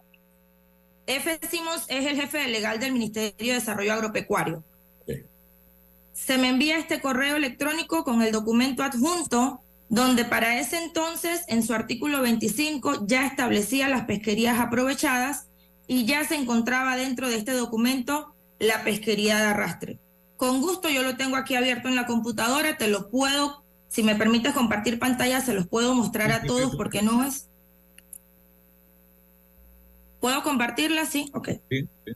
[1.06, 1.40] F.
[1.50, 4.64] Simmons es el jefe legal del Ministerio de Desarrollo Agropecuario.
[6.14, 11.62] Se me envía este correo electrónico con el documento adjunto, donde para ese entonces, en
[11.62, 15.48] su artículo 25, ya establecía las pesquerías aprovechadas
[15.88, 20.00] y ya se encontraba dentro de este documento la pesquería de arrastre.
[20.38, 24.16] Con gusto yo lo tengo aquí abierto en la computadora, te lo puedo, si me
[24.16, 27.51] permites compartir pantalla, se los puedo mostrar a todos porque no es.
[30.22, 31.06] ¿Puedo compartirla?
[31.06, 31.50] Sí, ok.
[31.70, 32.14] Sí, sí.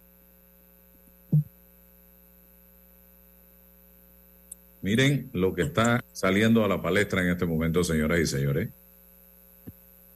[4.81, 8.69] Miren lo que está saliendo a la palestra en este momento, señoras y señores.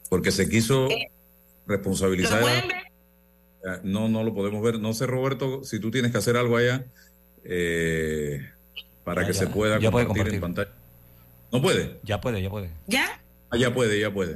[0.09, 0.87] Porque se quiso
[1.65, 2.39] responsabilizar.
[2.41, 2.77] ¿Lo pueden ver?
[2.77, 4.79] Eh, No, no lo podemos ver.
[4.79, 6.85] No sé, Roberto, si tú tienes que hacer algo allá
[7.43, 8.47] eh,
[9.03, 9.39] para Ya, que ya.
[9.39, 10.71] se pueda Ya puede compartir en pantalla.
[11.51, 11.99] ¿No puede?
[12.03, 12.69] Ya puede, ya puede.
[12.85, 13.19] ¿Ya?
[13.49, 14.35] Ah, ya puede, ya puede.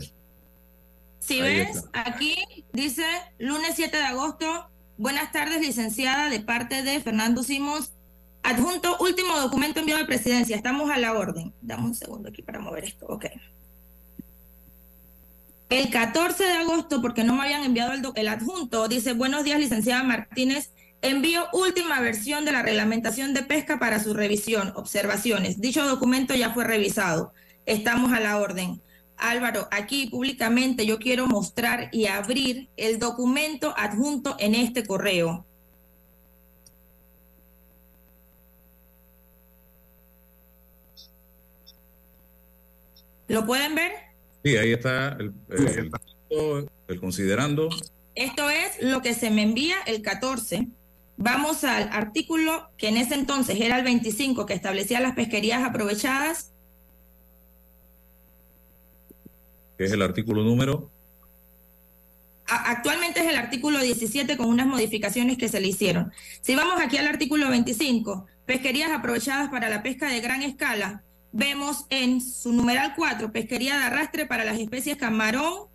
[1.26, 1.90] Si Ahí ves, está.
[1.94, 2.36] aquí
[2.74, 3.06] dice
[3.40, 7.94] lunes 7 de agosto, buenas tardes, licenciada, de parte de Fernando Simons.
[8.44, 10.56] Adjunto, último documento enviado de presidencia.
[10.58, 11.54] Estamos a la orden.
[11.62, 13.06] Dame un segundo aquí para mover esto.
[13.08, 13.28] Ok.
[15.70, 19.60] El 14 de agosto, porque no me habían enviado el, el adjunto, dice, buenos días,
[19.60, 20.74] licenciada Martínez.
[21.02, 24.74] Envío última versión de la reglamentación de pesca para su revisión.
[24.76, 25.62] Observaciones.
[25.62, 27.34] Dicho documento ya fue revisado.
[27.66, 28.82] Estamos a la orden.
[29.18, 35.46] Álvaro, aquí públicamente yo quiero mostrar y abrir el documento adjunto en este correo.
[43.28, 43.92] ¿Lo pueden ver?
[44.44, 45.92] Sí, ahí está el, el-
[46.30, 47.70] el- el considerando.
[48.16, 50.68] Esto es lo que se me envía el 14.
[51.18, 56.53] Vamos al artículo que en ese entonces era el 25 que establecía las pesquerías aprovechadas.
[59.78, 60.90] Es el artículo número.
[62.46, 66.12] Actualmente es el artículo 17 con unas modificaciones que se le hicieron.
[66.42, 71.86] Si vamos aquí al artículo 25, pesquerías aprovechadas para la pesca de gran escala, vemos
[71.90, 75.68] en su numeral 4, pesquería de arrastre para las especies camarón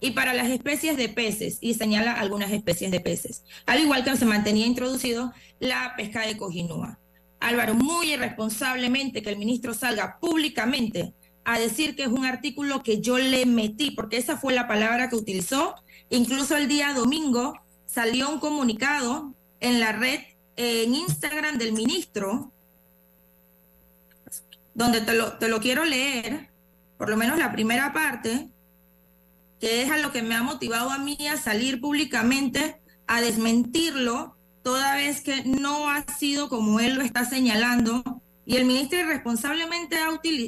[0.00, 3.44] y para las especies de peces, y señala algunas especies de peces.
[3.66, 6.98] Al igual que se mantenía introducido la pesca de cojinúa.
[7.40, 11.12] Álvaro, muy irresponsablemente que el ministro salga públicamente
[11.44, 15.08] a decir que es un artículo que yo le metí, porque esa fue la palabra
[15.08, 15.74] que utilizó.
[16.08, 17.54] Incluso el día domingo
[17.86, 20.20] salió un comunicado en la red,
[20.56, 22.52] en Instagram del ministro,
[24.74, 26.50] donde te lo, te lo quiero leer,
[26.96, 28.48] por lo menos la primera parte,
[29.60, 34.36] que es a lo que me ha motivado a mí a salir públicamente a desmentirlo,
[34.62, 38.21] toda vez que no ha sido como él lo está señalando.
[38.44, 39.96] Y el ministro irresponsablemente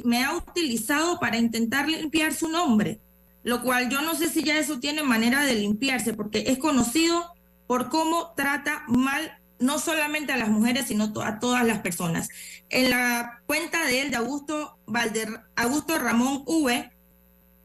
[0.03, 2.99] me ha utilizado para intentar limpiar su nombre,
[3.43, 7.33] lo cual yo no sé si ya eso tiene manera de limpiarse, porque es conocido
[7.67, 12.27] por cómo trata mal no solamente a las mujeres, sino a todas las personas.
[12.69, 16.91] En la cuenta de él, de Augusto, Valder- Augusto Ramón V,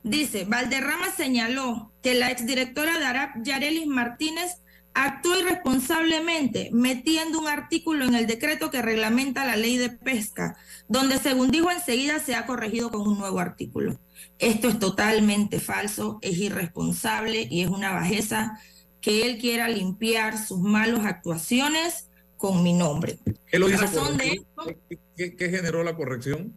[0.05, 4.59] dice, Valderrama señaló que la exdirectora de ARAP, Yarelis Martínez,
[4.95, 10.57] actuó irresponsablemente metiendo un artículo en el decreto que reglamenta la ley de pesca,
[10.89, 14.01] donde según dijo enseguida se ha corregido con un nuevo artículo.
[14.39, 18.59] Esto es totalmente falso, es irresponsable y es una bajeza
[19.01, 23.19] que él quiera limpiar sus malas actuaciones con mi nombre.
[23.47, 24.79] ¿Qué lo hizo Razón de corregir?
[24.89, 26.55] ¿Qué, qué- qué generó la corrección?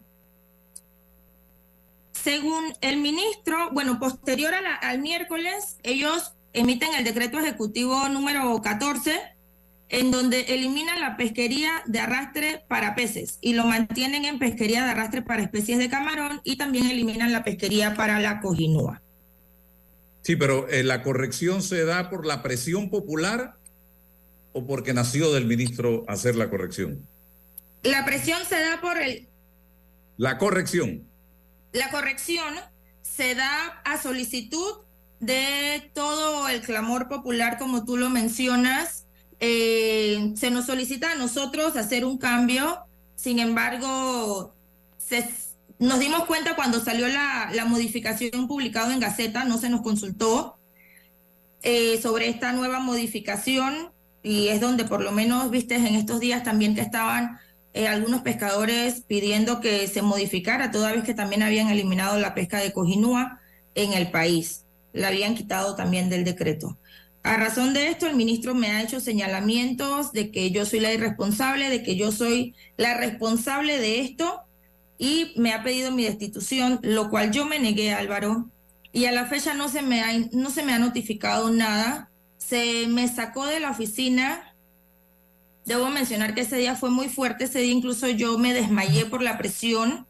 [2.12, 8.62] Según el ministro, bueno, posterior a la- al miércoles, ellos emiten el decreto ejecutivo número
[8.62, 9.12] 14,
[9.90, 14.90] en donde eliminan la pesquería de arrastre para peces y lo mantienen en pesquería de
[14.92, 19.02] arrastre para especies de camarón y también eliminan la pesquería para la cojinúa.
[20.22, 23.56] Sí, pero eh, la corrección se da por la presión popular
[24.52, 27.06] o porque nació del ministro hacer la corrección.
[27.82, 29.28] La presión se da por el,
[30.16, 31.06] La corrección.
[31.72, 32.54] La corrección
[33.02, 34.83] se da a solicitud
[35.24, 39.06] de todo el clamor popular, como tú lo mencionas.
[39.40, 42.78] Eh, se nos solicita a nosotros hacer un cambio,
[43.14, 44.54] sin embargo,
[45.78, 50.58] nos dimos cuenta cuando salió la, la modificación publicada en Gaceta, no se nos consultó
[51.62, 53.90] eh, sobre esta nueva modificación
[54.22, 57.38] y es donde por lo menos, viste, en estos días también que estaban
[57.72, 62.58] eh, algunos pescadores pidiendo que se modificara, toda vez que también habían eliminado la pesca
[62.58, 63.40] de cojinúa
[63.74, 64.63] en el país.
[64.94, 66.78] La habían quitado también del decreto.
[67.22, 70.94] A razón de esto, el ministro me ha hecho señalamientos de que yo soy la
[70.94, 74.40] irresponsable, de que yo soy la responsable de esto
[74.96, 78.48] y me ha pedido mi destitución, lo cual yo me negué, Álvaro,
[78.92, 82.10] y a la fecha no se me ha, no se me ha notificado nada.
[82.38, 84.54] Se me sacó de la oficina
[85.64, 89.22] Debo mencionar que ese día fue muy fuerte, ese día incluso yo me desmayé por
[89.22, 90.06] la presión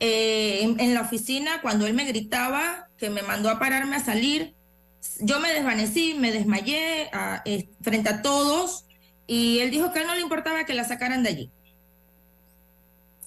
[0.00, 4.54] eh, en, la oficina cuando él me gritaba que me mandó a pararme a salir.
[5.20, 7.10] Yo me desvanecí, me desmayé
[7.44, 8.86] eh, frente a todos
[9.26, 11.50] y él dijo que a él no le importaba que la sacaran de allí.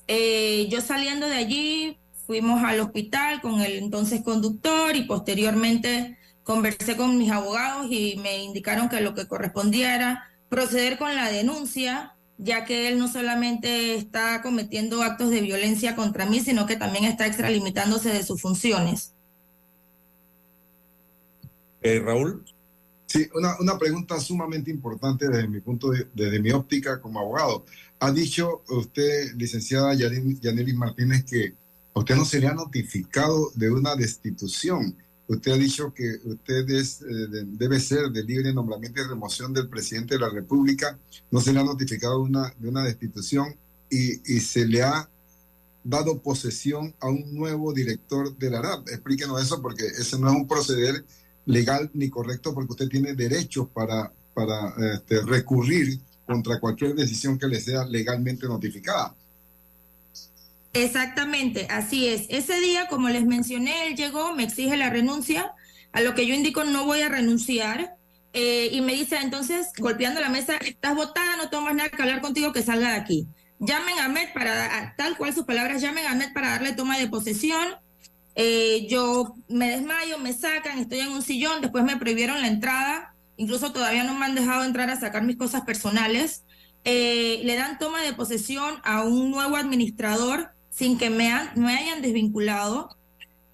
[0.08, 6.98] Eh, yo saliendo de allí, fuimos al hospital con el entonces conductor y posteriormente conversé
[6.98, 12.16] con mis abogados y me indicaron que lo que correspondía era proceder con la denuncia,
[12.44, 17.06] ya que él no solamente está cometiendo actos de violencia contra mí, sino que también
[17.06, 19.14] está extralimitándose de sus funciones.
[21.82, 22.44] Eh, Raúl.
[23.06, 27.66] Sí, una, una pregunta sumamente importante desde mi punto de, desde mi óptica como abogado.
[28.00, 31.54] Ha dicho usted, licenciada Yanelis Martínez, que
[31.94, 34.96] usted no se le ha notificado de una destitución.
[35.32, 39.54] Usted ha dicho que usted es, eh, de- debe ser de libre nombramiento y remoción
[39.54, 41.00] del presidente de la República.
[41.32, 43.56] No se le ha notificado una, de una destitución
[43.90, 45.10] y, y se le ha
[45.84, 48.90] dado posesión a un nuevo director de la ARAP.
[48.90, 51.06] Explíquenos eso porque ese no es un proceder
[51.46, 57.48] legal ni correcto porque usted tiene derechos para, para este, recurrir contra cualquier decisión que
[57.48, 59.16] le sea legalmente notificada.
[60.74, 62.26] Exactamente, así es.
[62.30, 65.54] Ese día, como les mencioné, él llegó, me exige la renuncia,
[65.92, 67.98] a lo que yo indico no voy a renunciar.
[68.34, 72.22] eh, y me dice entonces, golpeando la mesa, estás votada, no tomas nada que hablar
[72.22, 73.28] contigo, que salga de aquí.
[73.60, 77.08] Llamen a Ahmed para, tal cual sus palabras, llamen a Ahmed para darle toma de
[77.10, 77.68] posesión.
[78.36, 83.14] Eh, yo me desmayo, me sacan, estoy en un sillón, después me prohibieron la entrada,
[83.36, 86.46] incluso todavía no me han dejado entrar a sacar mis cosas personales.
[86.86, 92.98] Eh, le dan toma de posesión a un nuevo administrador sin que me, hayan desvinculado.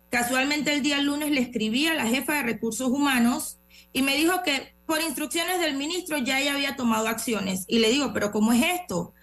[0.09, 3.57] Casualmente el día lunes le escribí a la jefa de recursos humanos
[3.91, 7.65] y me dijo que por instrucciones del ministro ya ella había tomado acciones.
[7.67, 9.13] Y le digo, pero ¿cómo es esto?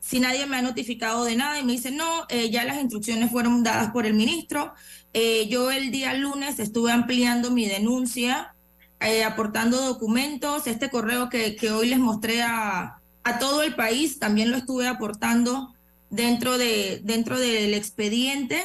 [0.00, 3.30] Si nadie me ha notificado de nada y me dice, no, eh, ya las instrucciones
[3.30, 4.74] fueron dadas por el ministro.
[5.14, 8.54] Eh, yo el día lunes estuve ampliando mi denuncia,
[9.00, 10.66] eh, aportando documentos.
[10.66, 14.86] Este correo que, que hoy les mostré a, a todo el país también lo estuve
[14.86, 15.75] aportando
[16.16, 18.62] dentro, de, dentro del expediente.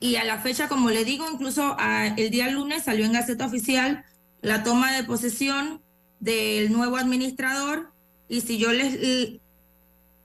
[0.00, 3.46] Y a la fecha, como le digo, incluso a- el día lunes salió en Gaceta
[3.46, 4.04] Oficial
[4.40, 5.82] la toma de posesión
[6.20, 7.92] del nuevo administrador.
[8.28, 9.38] Y si yo les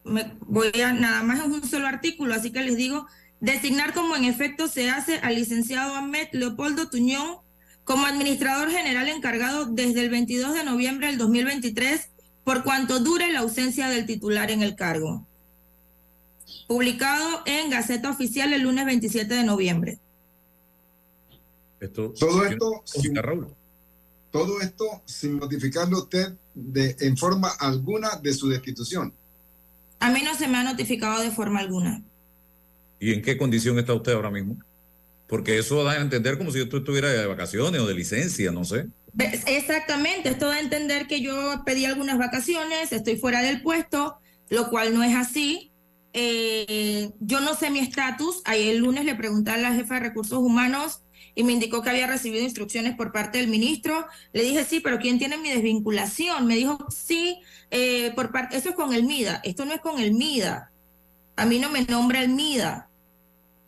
[0.04, 3.08] me voy a nada más es un solo artículo, así que les digo,
[3.40, 7.38] designar como en efecto se hace al licenciado Ahmed Leopoldo Tuñón
[7.84, 12.10] como administrador general encargado desde el 22 de noviembre del 2023
[12.44, 15.26] por cuanto dure la ausencia del titular en el cargo.
[16.68, 20.00] Publicado en Gaceta Oficial el lunes 27 de noviembre.
[21.80, 23.54] Esto, Todo esto, sin, Raúl.
[24.32, 29.14] todo esto sin notificarle a usted de, en forma alguna de su destitución.
[30.00, 32.02] A mí no se me ha notificado de forma alguna.
[33.00, 34.58] ¿Y en qué condición está usted ahora mismo?
[35.28, 38.64] Porque eso da a entender como si usted estuviera de vacaciones o de licencia, no
[38.64, 38.88] sé.
[39.48, 44.18] Exactamente, esto da a entender que yo pedí algunas vacaciones, estoy fuera del puesto,
[44.50, 45.72] lo cual no es así.
[46.18, 48.42] Eh, yo no sé mi estatus.
[48.46, 51.02] Ayer el lunes le pregunté a la jefa de recursos humanos
[51.36, 54.08] y me indicó que había recibido instrucciones por parte del ministro.
[54.32, 56.48] Le dije, sí, pero ¿quién tiene mi desvinculación?
[56.48, 59.42] Me dijo, sí, eh, por parte, eso es con el MIDA.
[59.44, 60.72] Esto no es con el MIDA.
[61.36, 62.88] A mí no me nombra el MIDA.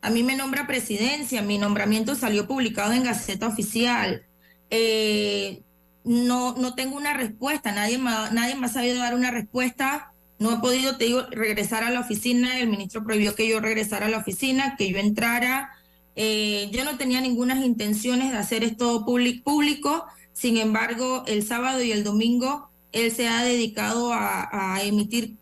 [0.02, 1.42] A mí me nombra presidencia.
[1.42, 4.26] Mi nombramiento salió publicado en Gaceta Oficial.
[4.70, 5.64] Eh,
[6.06, 7.74] no, no tengo una respuesta.
[7.74, 10.14] Nadie me, nadie me ha sabido dar una respuesta.
[10.40, 12.60] No he podido, te digo, regresar a la oficina.
[12.60, 15.72] El ministro prohibió que yo regresara a la oficina, que yo entrara.
[16.16, 20.06] Eh, yo no tenía ninguna intenciones de hacer esto público.
[20.34, 25.36] Sin embargo, el sábado y el domingo él se ha dedicado a, emitir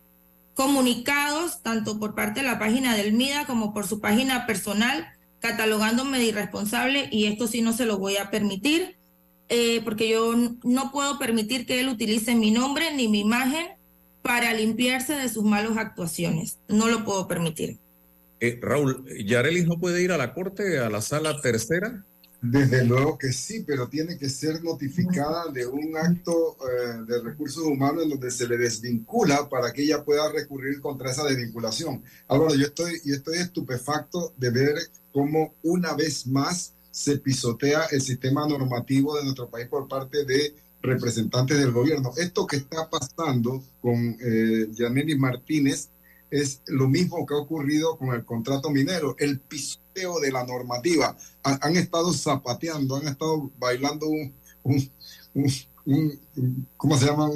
[0.54, 5.06] comunicados, tanto por parte de la página del MIDA como por su página personal,
[5.40, 8.96] catalogándome de irresponsable y esto sí no se lo voy a permitir,
[9.48, 10.34] eh, porque yo
[10.64, 13.66] no puedo permitir que él utilice mi nombre ni mi imagen
[14.26, 16.58] para limpiarse de sus malas actuaciones.
[16.66, 17.78] No lo puedo permitir.
[18.40, 22.04] Eh, Raúl, ¿Yarelis no puede ir a la corte, a la sala tercera?
[22.42, 27.62] Desde luego que sí, pero tiene que ser notificada de un acto eh, de recursos
[27.62, 32.02] humanos en donde se le desvincula para que ella pueda recurrir contra esa desvinculación.
[32.26, 34.74] Álvaro, yo estoy, yo estoy estupefacto de ver
[35.12, 40.54] cómo una vez más se pisotea el sistema normativo de nuestro país por parte de
[40.86, 42.12] representantes del gobierno.
[42.16, 44.66] Esto que está pasando con eh,
[45.18, 45.88] Martínez
[46.30, 51.16] es lo mismo que ha ocurrido con el contrato minero, el pisoteo de la normativa.
[51.42, 54.34] Ha- han estado zapateando, han estado bailando un,
[54.64, 54.90] un-
[55.84, 57.30] un- ¿cómo se llama?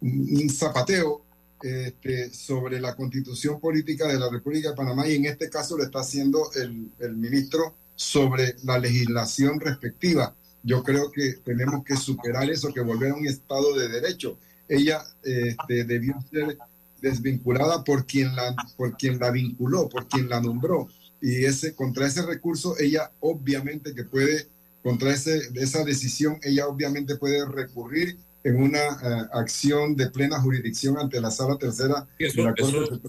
[0.00, 1.22] Un zapateo
[1.62, 5.84] este, sobre la constitución política de la República de Panamá y en este caso lo
[5.84, 10.34] está haciendo el, el ministro sobre la legislación respectiva.
[10.64, 14.38] Yo creo que tenemos que superar eso, que volver a un Estado de Derecho.
[14.68, 16.56] Ella este, debió ser
[17.02, 20.88] desvinculada por quien la por quien la vinculó, por quien la nombró
[21.20, 24.46] y ese contra ese recurso ella obviamente que puede
[24.82, 30.96] contra ese esa decisión ella obviamente puede recurrir en una eh, acción de plena jurisdicción
[30.98, 33.00] ante la sala tercera eso- de la Corte eso-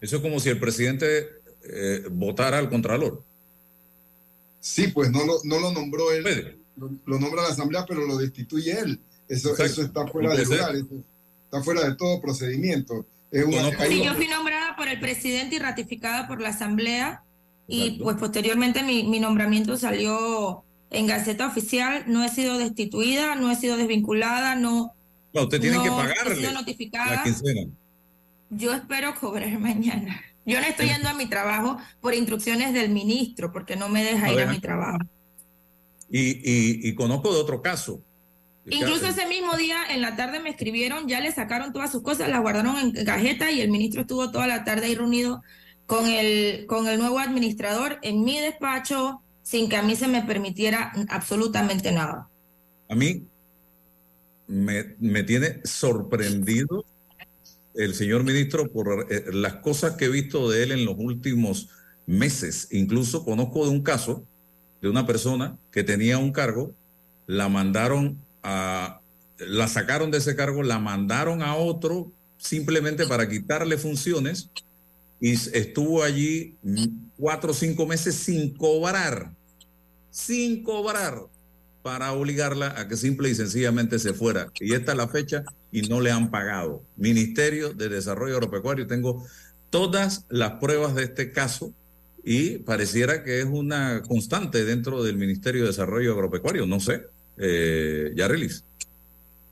[0.00, 1.28] Eso es como si el presidente
[1.62, 3.22] eh, votara al contralor.
[4.58, 6.24] Sí, pues no lo, no lo nombró él,
[6.82, 9.00] lo, lo nombra la asamblea, pero lo destituye él.
[9.28, 9.72] Eso, Exacto.
[9.72, 11.04] eso está fuera de lugar, eso
[11.44, 13.06] está fuera de todo procedimiento.
[13.30, 17.22] Es una, Sí, yo fui nombrada por el presidente y ratificada por la Asamblea
[17.66, 22.04] y pues posteriormente mi, mi nombramiento salió en Gaceta Oficial.
[22.08, 24.92] No he sido destituida, no he sido desvinculada, no,
[25.32, 27.22] No, usted tiene no que he pagarle sido la notificada.
[27.22, 27.70] quincena.
[28.50, 30.20] Yo espero cobrar mañana.
[30.44, 34.26] Yo no estoy yendo a mi trabajo por instrucciones del ministro porque no me deja
[34.26, 34.48] A ir ver.
[34.48, 34.98] a mi trabajo.
[36.12, 38.02] Y, y- y conozco de otro caso
[38.70, 42.28] Incluso ese mismo día, en la tarde me escribieron, ya le sacaron todas sus cosas,
[42.28, 45.42] las guardaron en cajeta y el ministro estuvo toda la tarde ahí reunido
[45.86, 50.22] con el, con el nuevo administrador en mi despacho sin que a mí se me
[50.22, 52.28] permitiera absolutamente nada.
[52.88, 53.24] A mí
[54.46, 56.84] me, me tiene sorprendido
[57.74, 61.68] el señor ministro por eh, las cosas que he visto de él en los últimos
[62.06, 62.68] meses.
[62.70, 64.24] Incluso conozco de un caso
[64.82, 66.74] de una persona que tenía un cargo,
[67.26, 69.00] la mandaron a,
[69.38, 74.50] la sacaron de ese cargo, la mandaron a otro simplemente para quitarle funciones
[75.20, 76.56] y estuvo allí
[77.16, 79.32] cuatro o cinco meses sin cobrar,
[80.10, 81.20] sin cobrar,
[81.82, 84.48] para obligarla a que simple y sencillamente se fuera.
[84.60, 86.82] Y esta es la fecha y no le han pagado.
[86.96, 89.24] Ministerio de Desarrollo Agropecuario, tengo
[89.70, 91.72] todas las pruebas de este caso
[92.24, 96.66] y pareciera que es una constante dentro del Ministerio de Desarrollo Agropecuario.
[96.66, 97.02] No sé,
[97.36, 98.64] eh, Yarelis.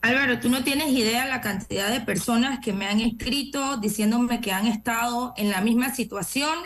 [0.02, 4.52] Álvaro, tú no tienes idea la cantidad de personas que me han escrito diciéndome que
[4.52, 6.58] han estado en la misma situación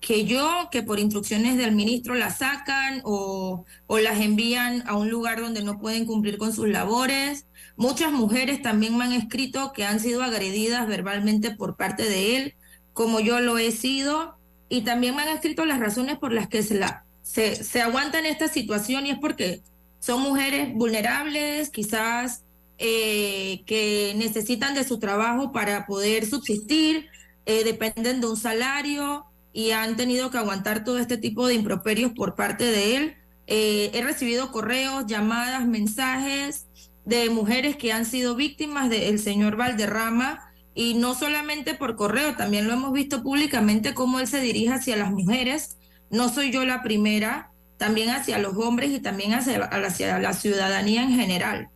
[0.00, 5.08] que yo, que por instrucciones del ministro las sacan o, o las envían a un
[5.10, 7.46] lugar donde no pueden cumplir con sus labores.
[7.76, 12.54] Muchas mujeres también me han escrito que han sido agredidas verbalmente por parte de él,
[12.92, 14.35] como yo lo he sido,
[14.68, 19.06] y también me han escrito las razones por las que se, se aguantan esta situación
[19.06, 19.62] y es porque
[20.00, 22.44] son mujeres vulnerables, quizás
[22.78, 27.08] eh, que necesitan de su trabajo para poder subsistir,
[27.46, 32.12] eh, dependen de un salario y han tenido que aguantar todo este tipo de improperios
[32.12, 33.16] por parte de él.
[33.46, 36.66] Eh, he recibido correos, llamadas, mensajes
[37.06, 42.68] de mujeres que han sido víctimas del señor Valderrama y no solamente por correo, también
[42.68, 45.78] lo hemos visto públicamente cómo él se dirige hacia las mujeres.
[46.10, 51.02] No soy yo la primera, también hacia los hombres y también hacia, hacia la ciudadanía
[51.02, 51.68] en general.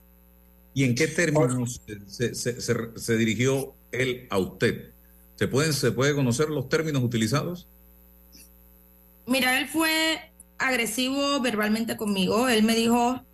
[0.74, 4.90] ¿Y en qué términos se, se- se- se dirigió él a usted?
[5.34, 7.66] ¿Se pueden, ¿Se puede conocer los términos utilizados?
[9.26, 12.48] Mira, él fue agresivo verbalmente conmigo.
[12.48, 13.24] Él me dijo,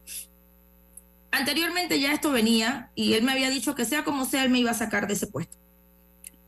[1.30, 4.60] anteriormente ya esto venía y él me había dicho que sea como sea, él me
[4.60, 5.56] iba a sacar de ese puesto.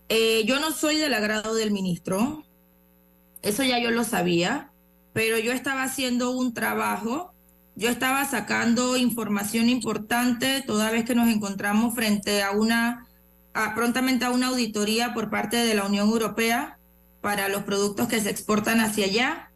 [0.09, 2.45] Eh, yo no soy del agrado del ministro,
[3.43, 4.70] eso ya yo lo sabía,
[5.12, 7.35] pero yo estaba haciendo un trabajo,
[7.76, 13.07] yo estaba sacando información importante toda vez que nos encontramos frente a una,
[13.74, 16.79] prontamente a una auditoría por parte de la Unión Europea
[17.20, 19.47] para los productos que se exportan hacia allá.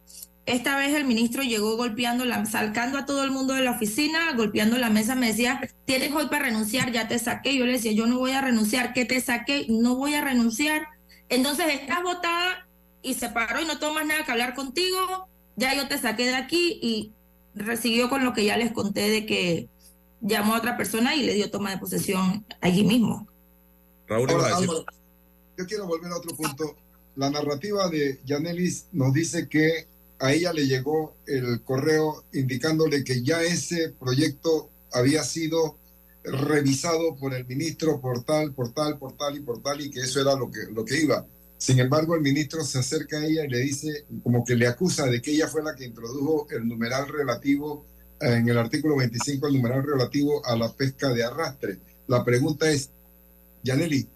[0.45, 4.33] Esta vez el ministro llegó golpeando, la, sacando a todo el mundo de la oficina,
[4.35, 7.55] golpeando la mesa, me decía, tienes hoy para renunciar, ya te saqué.
[7.55, 9.65] Yo le decía, yo no voy a renunciar, ¿qué te saqué?
[9.69, 10.87] No voy a renunciar.
[11.29, 12.67] Entonces estás votada
[13.01, 16.35] y se paró y no tomas nada que hablar contigo, ya yo te saqué de
[16.35, 17.13] aquí y
[17.55, 19.69] recibió con lo que ya les conté de que
[20.21, 23.27] llamó a otra persona y le dio toma de posesión allí mismo.
[24.07, 24.59] Raúl Ahora,
[25.57, 26.75] yo quiero volver a otro punto.
[27.15, 29.87] La narrativa de Yanelis nos dice que
[30.23, 35.77] a ella le llegó el correo indicándole que ya ese proyecto había sido
[36.23, 39.99] revisado por el ministro por tal, por tal, por tal y por tal y que
[39.99, 41.27] eso era lo que, lo que iba.
[41.57, 45.07] Sin embargo, el ministro se acerca a ella y le dice, como que le acusa
[45.07, 47.85] de que ella fue la que introdujo el numeral relativo,
[48.21, 51.79] eh, en el artículo 25, el numeral relativo a la pesca de arrastre.
[52.07, 52.91] La pregunta es,
[53.61, 54.07] Yaneli,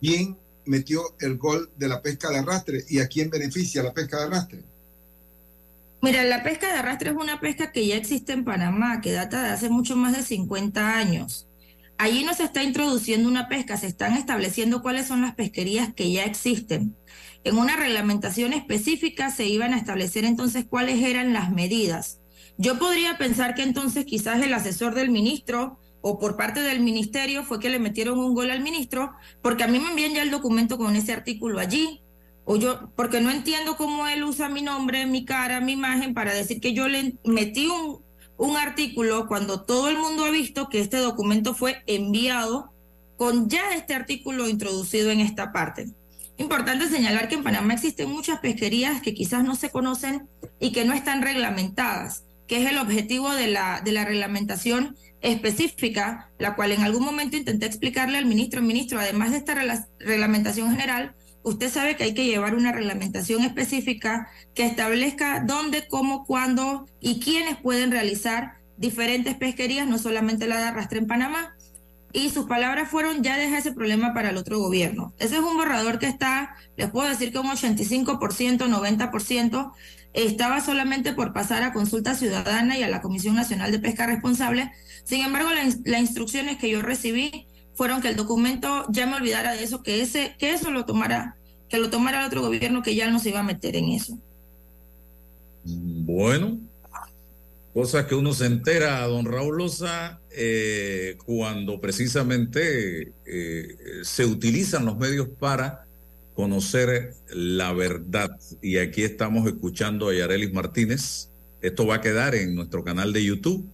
[0.00, 4.18] ¿quién metió el gol de la pesca de arrastre y a quién beneficia la pesca
[4.18, 4.69] de arrastre?
[6.02, 9.42] Mira, la pesca de arrastre es una pesca que ya existe en Panamá, que data
[9.42, 11.46] de hace mucho más de 50 años.
[11.98, 16.10] Allí no se está introduciendo una pesca, se están estableciendo cuáles son las pesquerías que
[16.10, 16.96] ya existen.
[17.44, 22.20] En una reglamentación específica se iban a establecer entonces cuáles eran las medidas.
[22.56, 27.44] Yo podría pensar que entonces quizás el asesor del ministro o por parte del ministerio
[27.44, 30.30] fue que le metieron un gol al ministro, porque a mí me envían ya el
[30.30, 32.02] documento con ese artículo allí.
[32.52, 36.34] O yo, porque no entiendo cómo él usa mi nombre, mi cara, mi imagen para
[36.34, 38.02] decir que yo le metí un,
[38.38, 42.72] un artículo cuando todo el mundo ha visto que este documento fue enviado
[43.16, 45.90] con ya este artículo introducido en esta parte.
[46.38, 50.28] Importante señalar que en Panamá existen muchas pesquerías que quizás no se conocen
[50.58, 56.32] y que no están reglamentadas, que es el objetivo de la, de la reglamentación específica,
[56.40, 59.54] la cual en algún momento intenté explicarle al ministro, ministro, además de esta
[60.00, 66.24] reglamentación general, usted sabe que hay que llevar una reglamentación específica que establezca dónde, cómo,
[66.26, 71.54] cuándo y quiénes pueden realizar diferentes pesquerías, no solamente la de arrastre en Panamá.
[72.12, 75.14] y sus palabras fueron ya deja ese problema para el otro gobierno.
[75.20, 79.72] Ese es un borrador que está, les puedo decir que un 85%, 90%
[80.12, 84.72] estaba solamente por pasar a consulta ciudadana y a la Comisión Nacional de Pesca Responsable.
[85.04, 87.46] Sin embargo, la- las instrucciones que yo recibí
[87.80, 91.36] fueron que el documento ya me olvidara de eso, que ese, que eso lo tomara,
[91.70, 94.18] que lo tomara el otro gobierno, que ya no se iba a meter en eso.
[95.64, 96.58] Bueno,
[97.72, 104.98] cosas que uno se entera, don Raúl Loza, eh, cuando precisamente eh, se utilizan los
[104.98, 105.86] medios para
[106.34, 108.38] conocer la verdad.
[108.60, 111.30] Y aquí estamos escuchando a Yarelis Martínez.
[111.62, 113.66] Esto va a quedar en nuestro canal de YouTube.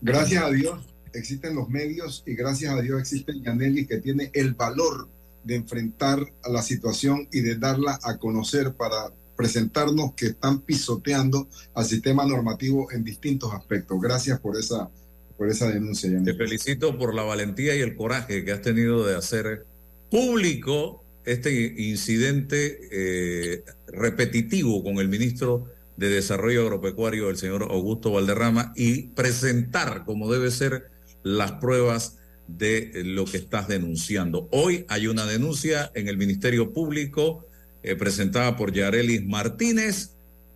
[0.00, 4.54] Gracias a Dios existen los medios y gracias a Dios existe Yaneli que tiene el
[4.54, 5.08] valor
[5.44, 11.48] de enfrentar a la situación y de darla a conocer para presentarnos que están pisoteando
[11.74, 14.00] al sistema normativo en distintos aspectos.
[14.00, 14.88] Gracias por esa,
[15.36, 16.36] por esa denuncia, Te Yaneli.
[16.36, 19.66] felicito por la valentía y el coraje que has tenido de hacer
[20.10, 28.72] público este incidente eh, repetitivo con el ministro de Desarrollo Agropecuario, el señor Augusto Valderrama,
[28.76, 30.91] y presentar como debe ser
[31.22, 32.18] las pruebas
[32.48, 34.48] de lo que estás denunciando.
[34.50, 37.46] Hoy hay una denuncia en el Ministerio Público
[37.82, 40.12] eh, presentada por Yarelis Martínez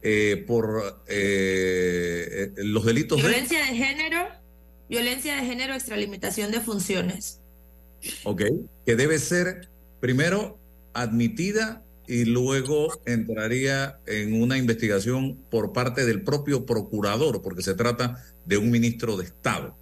[0.08, 3.28] eh, por eh, eh, los delitos de...
[3.28, 4.28] Violencia de género,
[4.88, 7.40] violencia de género, extralimitación de funciones.
[8.22, 8.42] Ok,
[8.84, 10.60] que debe ser primero
[10.92, 18.24] admitida y luego entraría en una investigación por parte del propio procurador, porque se trata
[18.44, 19.76] de un ministro de Estado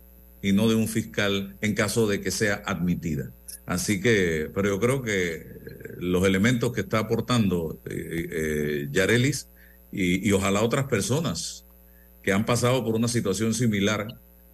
[0.45, 3.33] y no de un fiscal en caso de que sea admitida.
[3.65, 5.47] Así que, pero yo creo que eh,
[5.97, 9.49] los elementos que está aportando eh, eh, Yarelis
[9.91, 11.65] y, y ojalá otras personas
[12.23, 14.07] que han pasado por una situación similar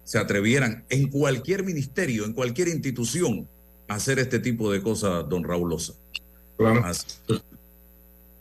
[0.05, 3.49] se atrevieran en cualquier ministerio, en cualquier institución,
[3.89, 5.93] a hacer este tipo de cosas, don Raúl Loza.
[6.57, 6.85] Claro.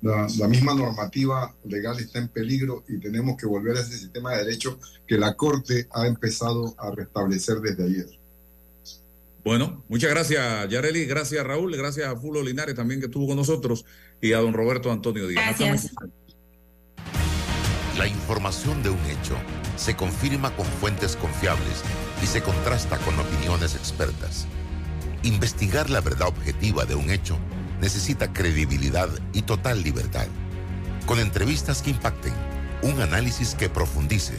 [0.03, 4.32] La, la misma normativa legal está en peligro y tenemos que volver a ese sistema
[4.32, 8.20] de derecho que la Corte ha empezado a restablecer desde ayer.
[9.44, 13.86] Bueno, muchas gracias, Yareli, gracias Raúl, gracias a Fulo Linares también que estuvo con nosotros
[14.20, 15.59] y a don Roberto Antonio Díaz.
[15.59, 15.92] Gracias.
[17.96, 19.36] La información de un hecho
[19.76, 21.82] se confirma con fuentes confiables
[22.22, 24.46] y se contrasta con opiniones expertas.
[25.22, 27.38] Investigar la verdad objetiva de un hecho
[27.81, 30.26] necesita credibilidad y total libertad.
[31.07, 32.35] Con entrevistas que impacten,
[32.83, 34.35] un análisis que profundice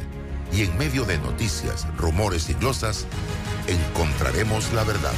[0.53, 3.05] y en medio de noticias, rumores y glosas,
[3.67, 5.13] encontraremos la verdad.